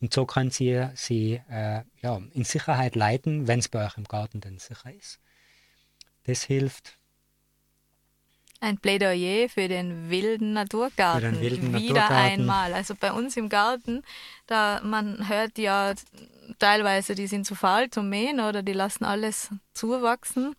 [0.00, 4.04] Und so können Sie sie äh, ja, in Sicherheit leiten, wenn es bei euch im
[4.04, 5.20] Garten denn sicher ist.
[6.24, 6.99] Das hilft.
[8.60, 11.22] Ein Plädoyer für den wilden Naturgarten.
[11.22, 12.14] Den wilden Wieder Naturgarten.
[12.14, 12.74] einmal.
[12.74, 14.02] Also bei uns im Garten,
[14.46, 15.94] da man hört ja
[16.58, 20.54] teilweise, die sind zu faul zum Mähen oder die lassen alles zuwachsen.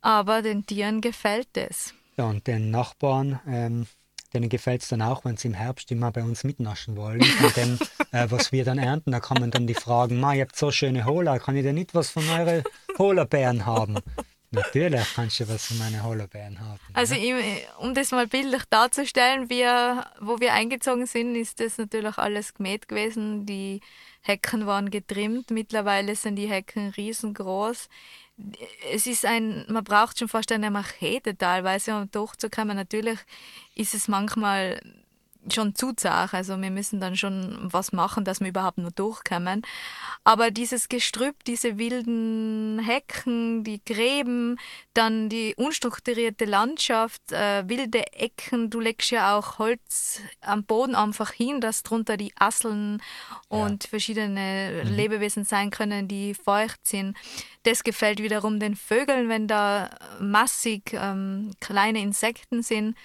[0.00, 1.94] Aber den Tieren gefällt es.
[2.16, 3.86] Ja, und den Nachbarn, ähm,
[4.32, 7.22] denen gefällt es dann auch, wenn sie im Herbst immer bei uns mitnaschen wollen.
[7.24, 7.78] Von dem,
[8.12, 11.04] äh, was wir dann ernten, da kommen dann die Fragen, Ma, ihr habt so schöne
[11.04, 12.62] Hola, kann ich denn nicht was von euren
[12.98, 13.98] Holerbeeren haben?
[14.52, 16.80] Natürlich kannst du was von meinen Holobeeren haben.
[16.92, 17.36] Also ja?
[17.78, 22.88] um das mal bildlich darzustellen, wir, wo wir eingezogen sind, ist das natürlich alles gemäht
[22.88, 23.46] gewesen.
[23.46, 23.80] Die
[24.22, 25.50] Hecken waren getrimmt.
[25.50, 27.88] Mittlerweile sind die Hecken riesengroß.
[28.92, 32.76] Es ist ein, man braucht schon fast eine Machete teilweise, um durchzukommen.
[32.76, 33.18] Natürlich
[33.76, 34.80] ist es manchmal
[35.48, 36.34] schon zu zart.
[36.34, 39.62] Also wir müssen dann schon was machen, dass wir überhaupt nur durchkommen.
[40.24, 44.58] Aber dieses Gestrüpp, diese wilden Hecken, die Gräben,
[44.94, 51.32] dann die unstrukturierte Landschaft, äh, wilde Ecken, du legst ja auch Holz am Boden einfach
[51.32, 53.02] hin, dass drunter die Asseln
[53.48, 53.90] und ja.
[53.90, 54.94] verschiedene mhm.
[54.94, 57.16] Lebewesen sein können, die feucht sind.
[57.62, 62.96] Das gefällt wiederum den Vögeln, wenn da massig ähm, kleine Insekten sind.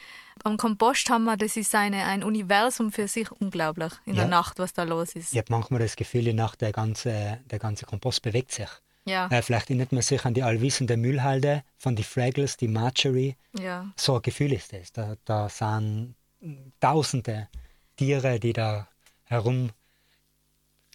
[0.44, 4.22] Am Kompost haben wir, das ist eine, ein Universum für sich unglaublich in ja.
[4.22, 5.34] der Nacht, was da los ist.
[5.34, 8.70] Ich habe manchmal das Gefühl, die Nacht, der ganze, der ganze Kompost bewegt sich.
[9.06, 9.28] Ja.
[9.28, 13.36] Äh, vielleicht erinnert man sich an die allwissende Müllhalde von die Fraggles, die Marjorie.
[13.54, 13.88] Ja.
[13.96, 14.92] So ein Gefühl ist das.
[14.92, 16.16] Da, da sind
[16.80, 17.48] tausende
[17.96, 18.88] Tiere, die da
[19.26, 19.72] herum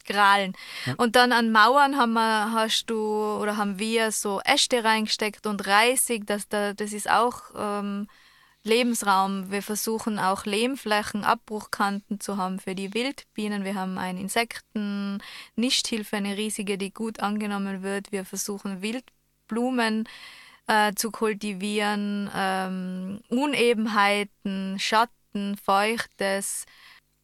[0.06, 0.54] Grahlen.
[0.86, 0.94] Ja.
[0.96, 5.66] Und dann an Mauern haben wir, hast du oder haben wir so Äste reingesteckt und
[5.66, 8.08] Reisig, das, das ist auch ähm,
[8.62, 9.50] Lebensraum.
[9.50, 13.64] Wir versuchen auch Lehmflächen, Abbruchkanten zu haben für die Wildbienen.
[13.64, 18.12] Wir haben eine Insekten-Nichthilfe, eine riesige, die gut angenommen wird.
[18.12, 20.08] Wir versuchen Wildblumen
[20.66, 26.66] äh, zu kultivieren, ähm, Unebenheiten, Schatten, Feuchtes.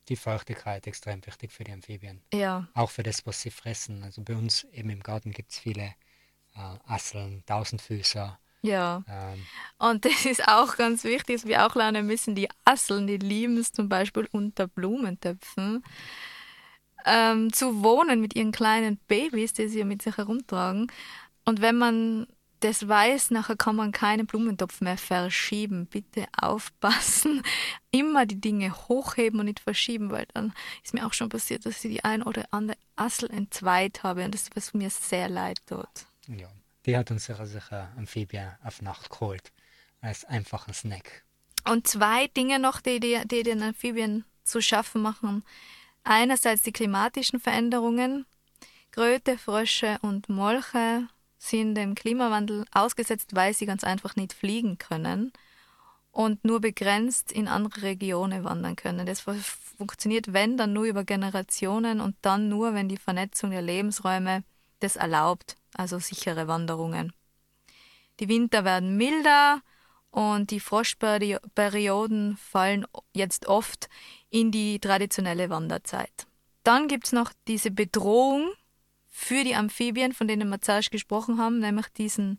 [0.09, 2.23] Die Feuchtigkeit extrem wichtig für die Amphibien.
[2.33, 2.67] Ja.
[2.75, 4.03] Auch für das, was sie fressen.
[4.05, 5.95] Also bei uns eben im Garten gibt es viele
[6.55, 9.05] äh, Asseln, Tausendfüßer, ja.
[9.09, 9.47] Ähm.
[9.79, 13.59] Und das ist auch ganz wichtig, dass wir auch lernen müssen, die Asseln, die lieben
[13.59, 15.85] es zum Beispiel unter Blumentöpfen
[17.05, 20.91] ähm, zu wohnen mit ihren kleinen Babys, die sie mit sich herumtragen.
[21.45, 22.27] Und wenn man
[22.61, 25.87] das weiß, nachher kann man keinen Blumentopf mehr verschieben.
[25.87, 27.43] Bitte aufpassen.
[27.91, 30.53] Immer die Dinge hochheben und nicht verschieben, weil dann
[30.83, 34.35] ist mir auch schon passiert, dass ich die ein oder andere Assel entzweit habe und
[34.35, 36.07] das ist was mir sehr leid tut.
[36.29, 36.49] Ja,
[36.87, 39.53] die hat uns sicher Amphibien auf Nacht geholt.
[40.01, 41.25] Als einfachen Snack.
[41.69, 45.43] Und zwei Dinge noch, die, die, die den Amphibien zu schaffen machen.
[46.05, 48.25] Einerseits die klimatischen Veränderungen.
[48.93, 51.09] Kröte, Frösche und Molche
[51.39, 55.33] sind dem Klimawandel ausgesetzt, weil sie ganz einfach nicht fliegen können
[56.13, 59.05] und nur begrenzt in andere Regionen wandern können.
[59.05, 64.45] Das funktioniert, wenn, dann nur über Generationen und dann nur, wenn die Vernetzung der Lebensräume
[64.81, 67.13] das erlaubt, also sichere Wanderungen.
[68.21, 69.63] Die Winter werden milder
[70.11, 73.89] und die Froschperioden fallen jetzt oft
[74.31, 76.27] in die traditionelle Wanderzeit.
[76.63, 78.51] Dann gibt es noch diese Bedrohung
[79.09, 82.39] für die Amphibien, von denen wir zuerst gesprochen haben, nämlich diesen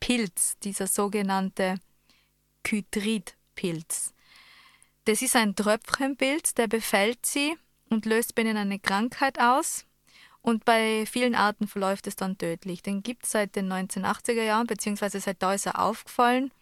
[0.00, 1.76] Pilz, dieser sogenannte
[2.64, 4.12] Chytridpilz.
[5.04, 7.56] Das ist ein Tröpfchenpilz, der befällt sie
[7.88, 9.86] und löst bei ihnen eine Krankheit aus.
[10.46, 12.80] Und bei vielen Arten verläuft es dann tödlich.
[12.80, 16.52] Den gibt es seit den 1980er Jahren, beziehungsweise seit da ist er aufgefallen.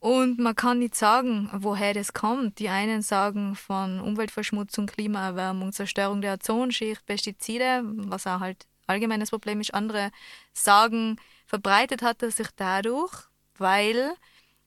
[0.00, 2.58] Und man kann nicht sagen, woher das kommt.
[2.58, 9.62] Die einen sagen von Umweltverschmutzung, Klimaerwärmung, Zerstörung der Ozonschicht, Pestizide, was auch halt allgemeines Problem
[9.62, 9.72] ist.
[9.72, 10.10] Andere
[10.52, 13.14] sagen, verbreitet hat er sich dadurch,
[13.56, 14.12] weil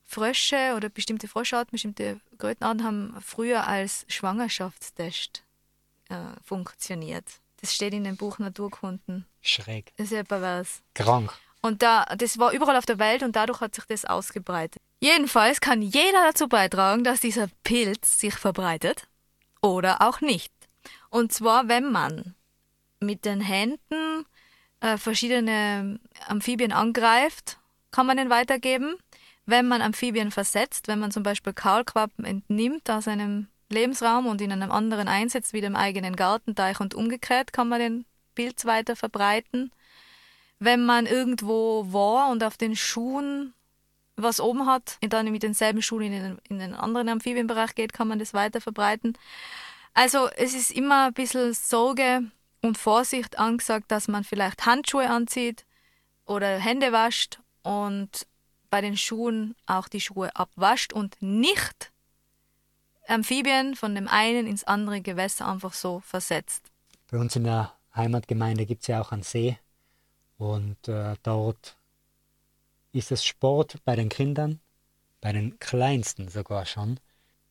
[0.05, 5.43] Frösche oder bestimmte Froscharten, bestimmte Krötenarten haben früher als Schwangerschaftstest
[6.09, 7.25] äh, funktioniert.
[7.61, 9.25] Das steht in dem Buch Naturkunden.
[9.41, 9.91] Schräg.
[9.97, 10.81] Das ist ja pervers.
[10.93, 11.33] Krank.
[11.61, 14.81] Und da, das war überall auf der Welt und dadurch hat sich das ausgebreitet.
[15.01, 19.07] Jedenfalls kann jeder dazu beitragen, dass dieser Pilz sich verbreitet
[19.61, 20.53] oder auch nicht.
[21.09, 22.35] Und zwar, wenn man
[22.99, 24.25] mit den Händen
[24.79, 27.57] äh, verschiedene Amphibien angreift,
[27.91, 28.95] kann man den weitergeben.
[29.45, 34.51] Wenn man Amphibien versetzt, wenn man zum Beispiel Kaulquappen entnimmt aus einem Lebensraum und in
[34.51, 38.05] einem anderen einsetzt, wie dem eigenen Gartenteich und umgekehrt, kann man den
[38.35, 39.71] Pilz weiter verbreiten.
[40.59, 43.53] Wenn man irgendwo war und auf den Schuhen
[44.15, 47.93] was oben hat und dann mit denselben Schuhen in den, in den anderen Amphibienbereich geht,
[47.93, 49.17] kann man das weiter verbreiten.
[49.93, 52.23] Also es ist immer ein bisschen Sorge
[52.61, 55.65] und Vorsicht angesagt, dass man vielleicht Handschuhe anzieht
[56.25, 58.27] oder Hände wascht und
[58.69, 61.91] bei den Schuhen auch die Schuhe abwascht und nicht
[63.09, 66.71] Amphibien von dem einen ins andere Gewässer einfach so versetzt.
[67.11, 69.57] Bei uns in der Heimatgemeinde gibt es ja auch einen See
[70.37, 71.75] und äh, dort
[72.91, 74.59] ist es Sport bei den Kindern,
[75.21, 76.99] bei den kleinsten sogar schon,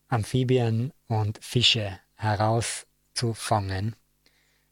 [0.08, 3.94] Amphibien und Fische herauszufangen,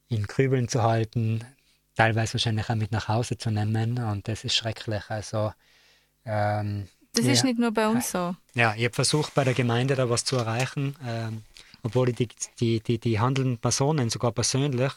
[0.08, 1.44] in Krübeln zu halten,
[1.94, 5.10] teilweise wahrscheinlich auch mit nach Hause zu nehmen und das ist schrecklich.
[5.10, 5.52] Also
[6.24, 8.36] ähm, das ja, ist nicht nur bei uns so.
[8.54, 11.42] Ja, ich habe versucht, bei der Gemeinde da was zu erreichen, ähm,
[11.82, 12.28] obwohl ich die,
[12.60, 14.92] die, die, die handelnden Personen sogar persönlich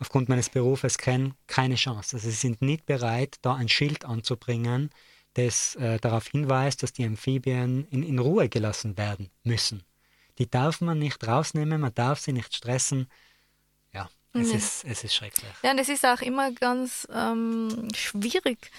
[0.00, 2.16] aufgrund meines Berufes kenne, keine Chance.
[2.16, 4.90] Also sie sind nicht bereit, da ein Schild anzubringen,
[5.34, 9.84] das äh, darauf hinweist, dass die Amphibien in, in Ruhe gelassen werden müssen.
[10.38, 13.08] Die darf man nicht rausnehmen, man darf sie nicht stressen.
[13.92, 14.54] Ja, es, mhm.
[14.54, 15.52] ist, es ist schrecklich.
[15.62, 18.70] Ja, und es ist auch immer ganz ähm, schwierig,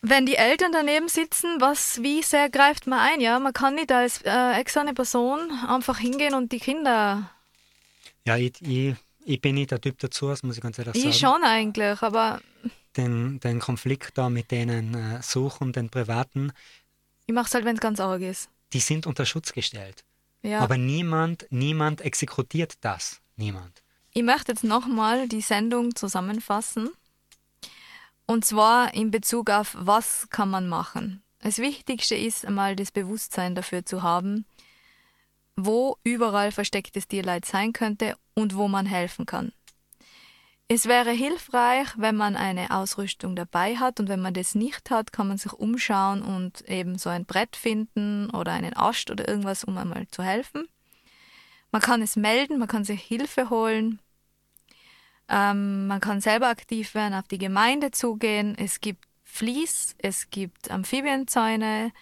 [0.00, 3.20] wenn die Eltern daneben sitzen, was, wie sehr greift man ein?
[3.20, 7.30] Ja, man kann nicht als äh, externe Person einfach hingehen und die Kinder.
[8.24, 8.94] Ja, ich, ich,
[9.24, 11.08] ich bin nicht der Typ dazu, das muss ich ganz ehrlich sagen.
[11.08, 12.40] Ich schon eigentlich, aber.
[12.96, 16.52] Den, den Konflikt da mit denen äh, suchen, den privaten.
[17.26, 18.48] Ich mache es halt, wenn es ganz arg ist.
[18.72, 20.04] Die sind unter Schutz gestellt.
[20.42, 20.60] Ja.
[20.60, 23.20] Aber niemand, niemand exekutiert das.
[23.36, 23.82] Niemand.
[24.14, 26.90] Ich möchte jetzt nochmal die Sendung zusammenfassen.
[28.30, 31.22] Und zwar in Bezug auf, was kann man machen.
[31.40, 34.44] Das Wichtigste ist einmal das Bewusstsein dafür zu haben,
[35.56, 39.52] wo überall verstecktes Tierleid sein könnte und wo man helfen kann.
[40.68, 45.10] Es wäre hilfreich, wenn man eine Ausrüstung dabei hat und wenn man das nicht hat,
[45.10, 49.64] kann man sich umschauen und eben so ein Brett finden oder einen Ast oder irgendwas,
[49.64, 50.68] um einmal zu helfen.
[51.70, 54.00] Man kann es melden, man kann sich Hilfe holen.
[55.28, 58.56] Ähm, man kann selber aktiv werden, auf die Gemeinde zugehen.
[58.58, 61.92] Es gibt Fließ, es gibt Amphibienzäune,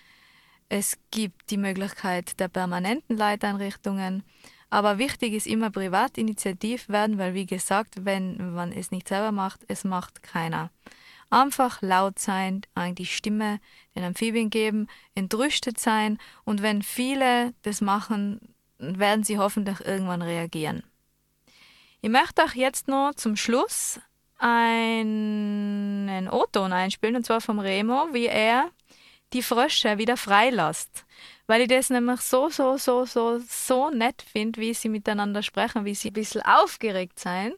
[0.69, 4.23] es gibt die Möglichkeit der permanenten Leiteinrichtungen.
[4.71, 9.61] Aber wichtig ist immer privatinitiativ werden, weil wie gesagt, wenn man es nicht selber macht,
[9.69, 10.71] es macht keiner.
[11.31, 12.63] Einfach laut sein,
[12.93, 13.59] die Stimme
[13.95, 20.83] den Amphibien geben, entrüstet sein und wenn viele das machen, werden sie hoffentlich irgendwann reagieren.
[22.07, 23.99] Ich möchte auch jetzt noch zum Schluss
[24.39, 28.71] einen O-Ton einspielen, und zwar vom Remo, wie er
[29.33, 31.05] die Frösche wieder freilässt.
[31.49, 35.85] Weil ich das nämlich so, so, so, so, so nett finde, wie sie miteinander sprechen,
[35.85, 37.55] wie sie ein bisschen aufgeregt sein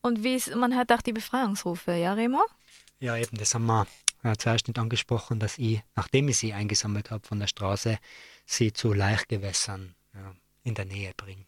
[0.00, 2.42] und wie es, man hört auch die Befreiungsrufe, ja, Remo?
[2.98, 3.86] Ja, eben, das haben wir
[4.38, 7.98] zuerst nicht angesprochen, dass ich, nachdem ich sie eingesammelt habe von der Straße,
[8.46, 11.44] sie zu Laichgewässern ja, in der Nähe bringe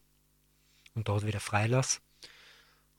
[0.95, 2.01] und dort wieder freilasse.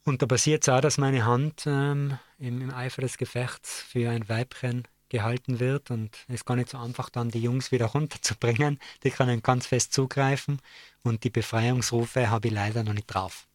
[0.05, 4.11] Und da passiert es auch, dass meine Hand ähm, im, im, Eifer des Gefechts für
[4.11, 7.85] ein Weibchen gehalten wird und es ist gar nicht so einfach, dann die Jungs wieder
[7.95, 8.79] runterzubringen.
[9.03, 10.61] Die können ganz fest zugreifen
[11.03, 13.47] und die Befreiungsrufe habe ich leider noch nicht drauf.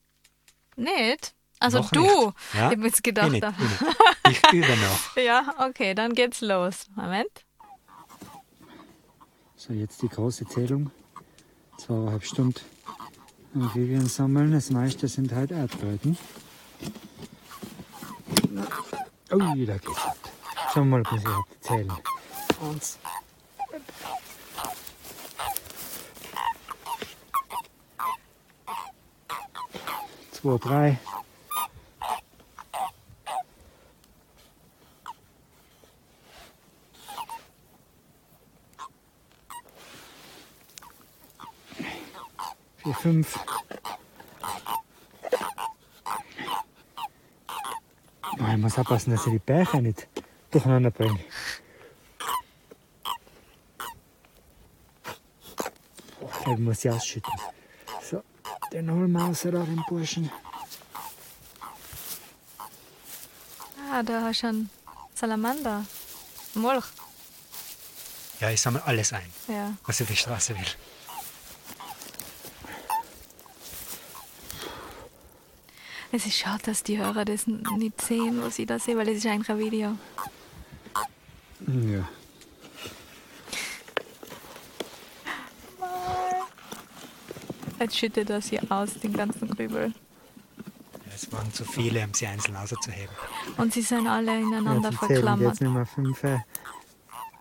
[0.75, 1.35] Nicht?
[1.61, 2.03] Also noch du?
[2.03, 2.35] Nicht.
[2.55, 2.71] Ja?
[2.71, 3.33] Ich habe jetzt gedacht.
[3.33, 3.55] Ich, nicht,
[4.29, 5.17] ich, ich übe noch.
[5.17, 6.87] ja, okay, dann geht's los.
[6.97, 7.45] Moment.
[9.55, 10.91] So, jetzt die große Zählung.
[11.79, 12.61] Zweieinhalb Stunden
[13.55, 14.53] Amphibien sammeln.
[14.53, 16.17] Das meiste sind halt Erdbeeren.
[19.33, 20.17] Oh, da geht's halt.
[20.73, 21.93] Schauen wir mal, bis ich zählen.
[22.63, 22.99] Eins.
[30.33, 30.99] Zwei, drei,
[43.01, 43.39] fünf.
[48.39, 50.07] Oh, ich muss aufpassen, dass ich die Bärchen nicht
[50.51, 51.19] durcheinander bringe.
[56.53, 57.33] Ich muss sie ausschütten.
[58.09, 58.23] So,
[58.73, 60.31] den holen wir raus, da, den Burschen.
[63.93, 64.71] Ah, da hast du einen
[65.15, 65.85] Salamander.
[66.55, 66.85] Molch.
[68.41, 69.73] Ja, ich sammle alles ein, Ja.
[69.87, 70.67] was auf die Straße will.
[76.13, 79.17] Es ist schade, dass die Hörer das nicht sehen, was ich da sehe, weil das
[79.17, 79.97] ist eigentlich ein Video.
[81.67, 82.09] Ja.
[87.79, 89.95] Jetzt schüttet das hier aus, den ganzen Krübel.
[91.15, 93.15] Es waren zu viele, um sie einzeln auszuheben.
[93.57, 95.49] Und sie sind alle ineinander Jetzt verklammert.
[95.49, 96.23] jetzt Nummer 5,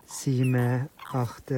[0.06, 1.54] 7, 8,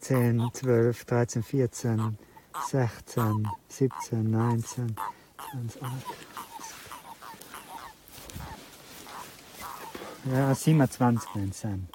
[0.00, 2.18] 10, 12, 13, 14,
[2.70, 4.96] 16, 17, 19,
[5.52, 5.92] 20, 8.
[10.32, 11.88] Ja, 27 werden es sein.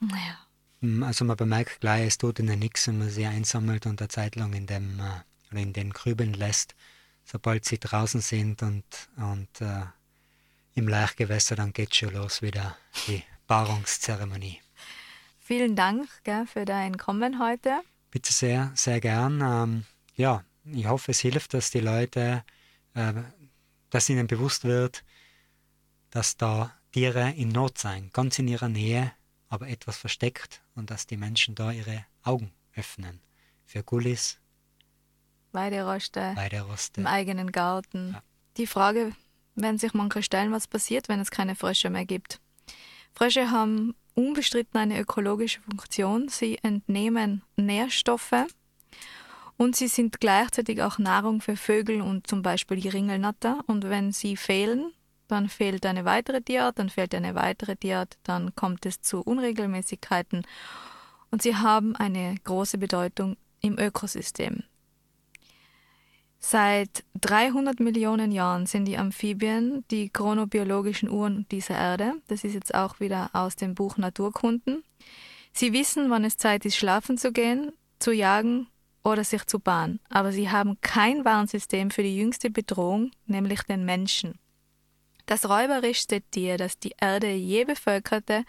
[0.00, 1.06] Naja.
[1.06, 4.36] Also man bemerkt gleich, es tut ihnen nichts, wenn man sie einsammelt und eine Zeit
[4.36, 6.74] lang in, dem, äh, oder in den Krübeln lässt.
[7.24, 8.84] Sobald sie draußen sind und,
[9.16, 9.86] und äh,
[10.74, 14.60] im Laichgewässer, dann geht schon los wieder die Paarungszeremonie.
[15.40, 17.80] Vielen Dank gell, für dein Kommen heute.
[18.16, 19.42] Bitte sehr, sehr gern.
[19.42, 22.42] Ähm, ja, ich hoffe, es hilft, dass die Leute,
[22.94, 23.12] äh,
[23.90, 25.04] dass ihnen bewusst wird,
[26.08, 29.12] dass da Tiere in Not sein, ganz in ihrer Nähe,
[29.50, 33.20] aber etwas versteckt und dass die Menschen da ihre Augen öffnen
[33.66, 34.38] für Gullis,
[35.52, 37.02] Weideroste Weideroste.
[37.02, 38.14] im eigenen Garten.
[38.14, 38.22] Ja.
[38.56, 39.12] Die Frage
[39.56, 42.40] werden sich manche stellen, was passiert, wenn es keine Frösche mehr gibt.
[43.16, 46.28] Frösche haben unbestritten eine ökologische Funktion.
[46.28, 48.44] Sie entnehmen Nährstoffe
[49.56, 53.60] und sie sind gleichzeitig auch Nahrung für Vögel und zum Beispiel die Ringelnatter.
[53.66, 54.92] Und wenn sie fehlen,
[55.28, 60.46] dann fehlt eine weitere Tierart, dann fehlt eine weitere Tierart, dann kommt es zu Unregelmäßigkeiten
[61.30, 64.62] und sie haben eine große Bedeutung im Ökosystem.
[66.38, 72.14] Seit 300 Millionen Jahren sind die Amphibien die chronobiologischen Uhren dieser Erde.
[72.28, 74.84] Das ist jetzt auch wieder aus dem Buch Naturkunden.
[75.52, 78.68] Sie wissen, wann es Zeit ist, schlafen zu gehen, zu jagen
[79.02, 80.00] oder sich zu bahnen.
[80.10, 84.38] Aber sie haben kein Warnsystem für die jüngste Bedrohung, nämlich den Menschen.
[85.26, 88.44] Das räuberischste Tier, das die Erde je bevölkerte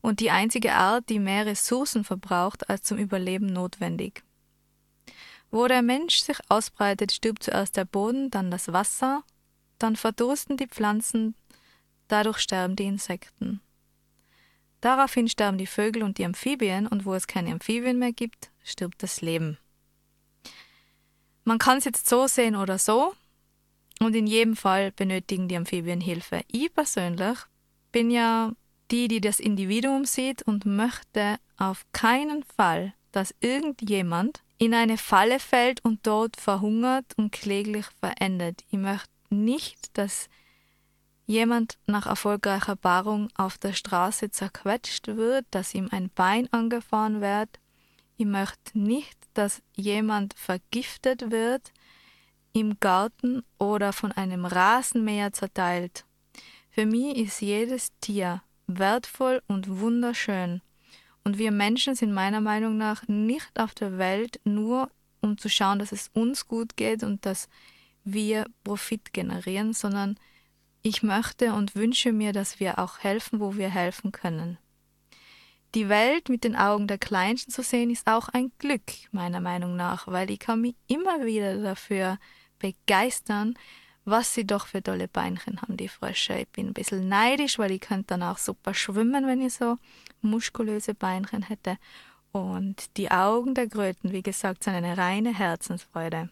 [0.00, 4.24] und die einzige Art, die mehr Ressourcen verbraucht als zum Überleben notwendig.
[5.50, 9.22] Wo der Mensch sich ausbreitet, stirbt zuerst der Boden, dann das Wasser,
[9.78, 11.34] dann verdursten die Pflanzen,
[12.08, 13.60] dadurch sterben die Insekten.
[14.80, 19.02] Daraufhin sterben die Vögel und die Amphibien, und wo es keine Amphibien mehr gibt, stirbt
[19.02, 19.58] das Leben.
[21.44, 23.14] Man kann es jetzt so sehen oder so,
[24.00, 26.42] und in jedem Fall benötigen die Amphibien Hilfe.
[26.48, 27.38] Ich persönlich
[27.92, 28.52] bin ja
[28.90, 35.38] die, die das Individuum sieht und möchte auf keinen Fall, dass irgendjemand in eine Falle
[35.38, 38.64] fällt und dort verhungert und kläglich verendet.
[38.70, 40.28] Ich möchte nicht, dass
[41.26, 47.60] jemand nach erfolgreicher Paarung auf der Straße zerquetscht wird, dass ihm ein Bein angefahren wird.
[48.16, 51.72] Ich möchte nicht, dass jemand vergiftet wird,
[52.52, 56.06] im Garten oder von einem Rasenmäher zerteilt.
[56.70, 60.62] Für mich ist jedes Tier wertvoll und wunderschön.
[61.26, 65.80] Und wir Menschen sind meiner Meinung nach nicht auf der Welt nur, um zu schauen,
[65.80, 67.48] dass es uns gut geht und dass
[68.04, 70.20] wir Profit generieren, sondern
[70.82, 74.56] ich möchte und wünsche mir, dass wir auch helfen, wo wir helfen können.
[75.74, 79.74] Die Welt mit den Augen der Kleinsten zu sehen, ist auch ein Glück, meiner Meinung
[79.74, 82.18] nach, weil ich kann mich immer wieder dafür
[82.60, 83.58] begeistern,
[84.04, 86.38] was sie doch für tolle Beinchen haben, die Frösche.
[86.38, 89.78] Ich bin ein bisschen neidisch, weil ich könnte dann auch super schwimmen, wenn ich so
[90.20, 91.78] muskulöse Beinchen hätte.
[92.32, 96.30] Und die Augen der Kröten, wie gesagt, sind eine reine Herzensfreude.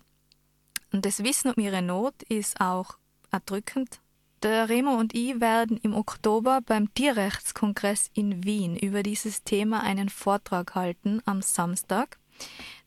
[0.92, 2.98] Und das Wissen um ihre Not ist auch
[3.30, 4.00] erdrückend.
[4.42, 10.10] Der Remo und ich werden im Oktober beim Tierrechtskongress in Wien über dieses Thema einen
[10.10, 12.18] Vortrag halten am Samstag.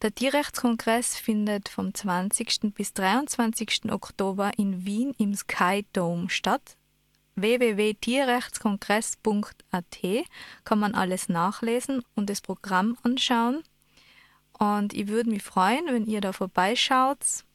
[0.03, 2.73] Der Tierrechtskongress findet vom 20.
[2.75, 3.91] bis 23.
[3.91, 6.77] Oktober in Wien im Sky Dome statt.
[7.37, 10.25] www.tierrechtskongress.at
[10.65, 13.63] kann man alles nachlesen und das Programm anschauen.
[14.59, 17.45] Und ich würde mich freuen, wenn ihr da vorbeischaut.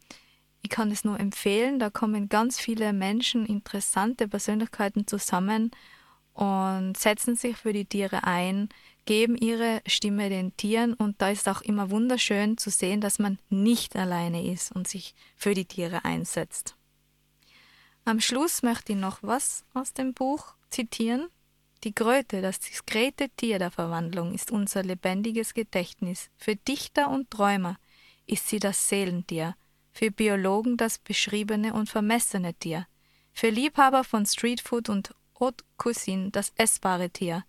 [0.62, 5.72] Ich kann es nur empfehlen, da kommen ganz viele Menschen, interessante Persönlichkeiten zusammen
[6.34, 8.68] und setzen sich für die Tiere ein,
[9.04, 13.38] geben ihre Stimme den Tieren und da ist auch immer wunderschön zu sehen, dass man
[13.50, 16.76] nicht alleine ist und sich für die Tiere einsetzt.
[18.05, 21.28] Am Schluss möchte ich noch was aus dem Buch zitieren.
[21.84, 26.28] Die Kröte, das diskrete Tier der Verwandlung, ist unser lebendiges Gedächtnis.
[26.36, 27.76] Für Dichter und Träumer
[28.26, 29.55] ist sie das Seelentier,
[29.92, 32.86] für Biologen das beschriebene und vermessene Tier,
[33.32, 37.44] für Liebhaber von Streetfood und Haute Cuisine das essbare Tier,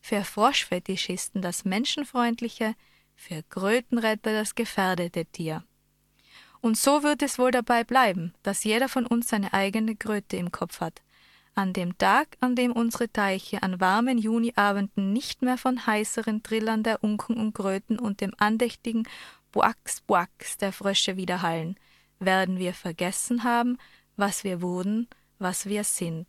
[0.00, 2.74] für Froschfetischisten das menschenfreundliche,
[3.14, 5.64] für Krötenretter das gefährdete Tier.
[6.66, 10.50] Und so wird es wohl dabei bleiben, dass jeder von uns seine eigene Kröte im
[10.50, 11.00] Kopf hat.
[11.54, 16.82] An dem Tag, an dem unsere Teiche an warmen Juniabenden nicht mehr von heißeren Trillern
[16.82, 19.06] der Unken und Kröten und dem andächtigen
[19.52, 21.78] Buax Buax der Frösche widerhallen,
[22.18, 23.78] werden wir vergessen haben,
[24.16, 25.06] was wir wurden,
[25.38, 26.26] was wir sind.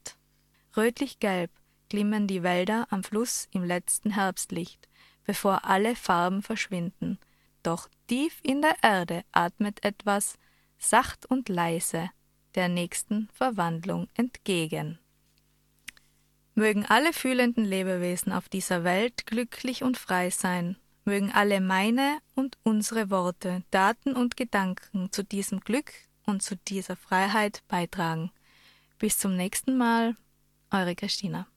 [0.78, 1.50] Rötlich-gelb
[1.90, 4.88] glimmen die Wälder am Fluss im letzten Herbstlicht,
[5.26, 7.18] bevor alle Farben verschwinden.
[7.64, 10.38] Doch tief in der Erde atmet etwas,
[10.78, 12.10] sacht und leise,
[12.56, 15.00] der nächsten Verwandlung entgegen.
[16.56, 22.58] Mögen alle fühlenden Lebewesen auf dieser Welt glücklich und frei sein, mögen alle meine und
[22.64, 25.94] unsere Worte, Daten und Gedanken zu diesem Glück
[26.26, 28.32] und zu dieser Freiheit beitragen.
[28.98, 30.18] Bis zum nächsten Mal,
[30.72, 31.48] eure Christina.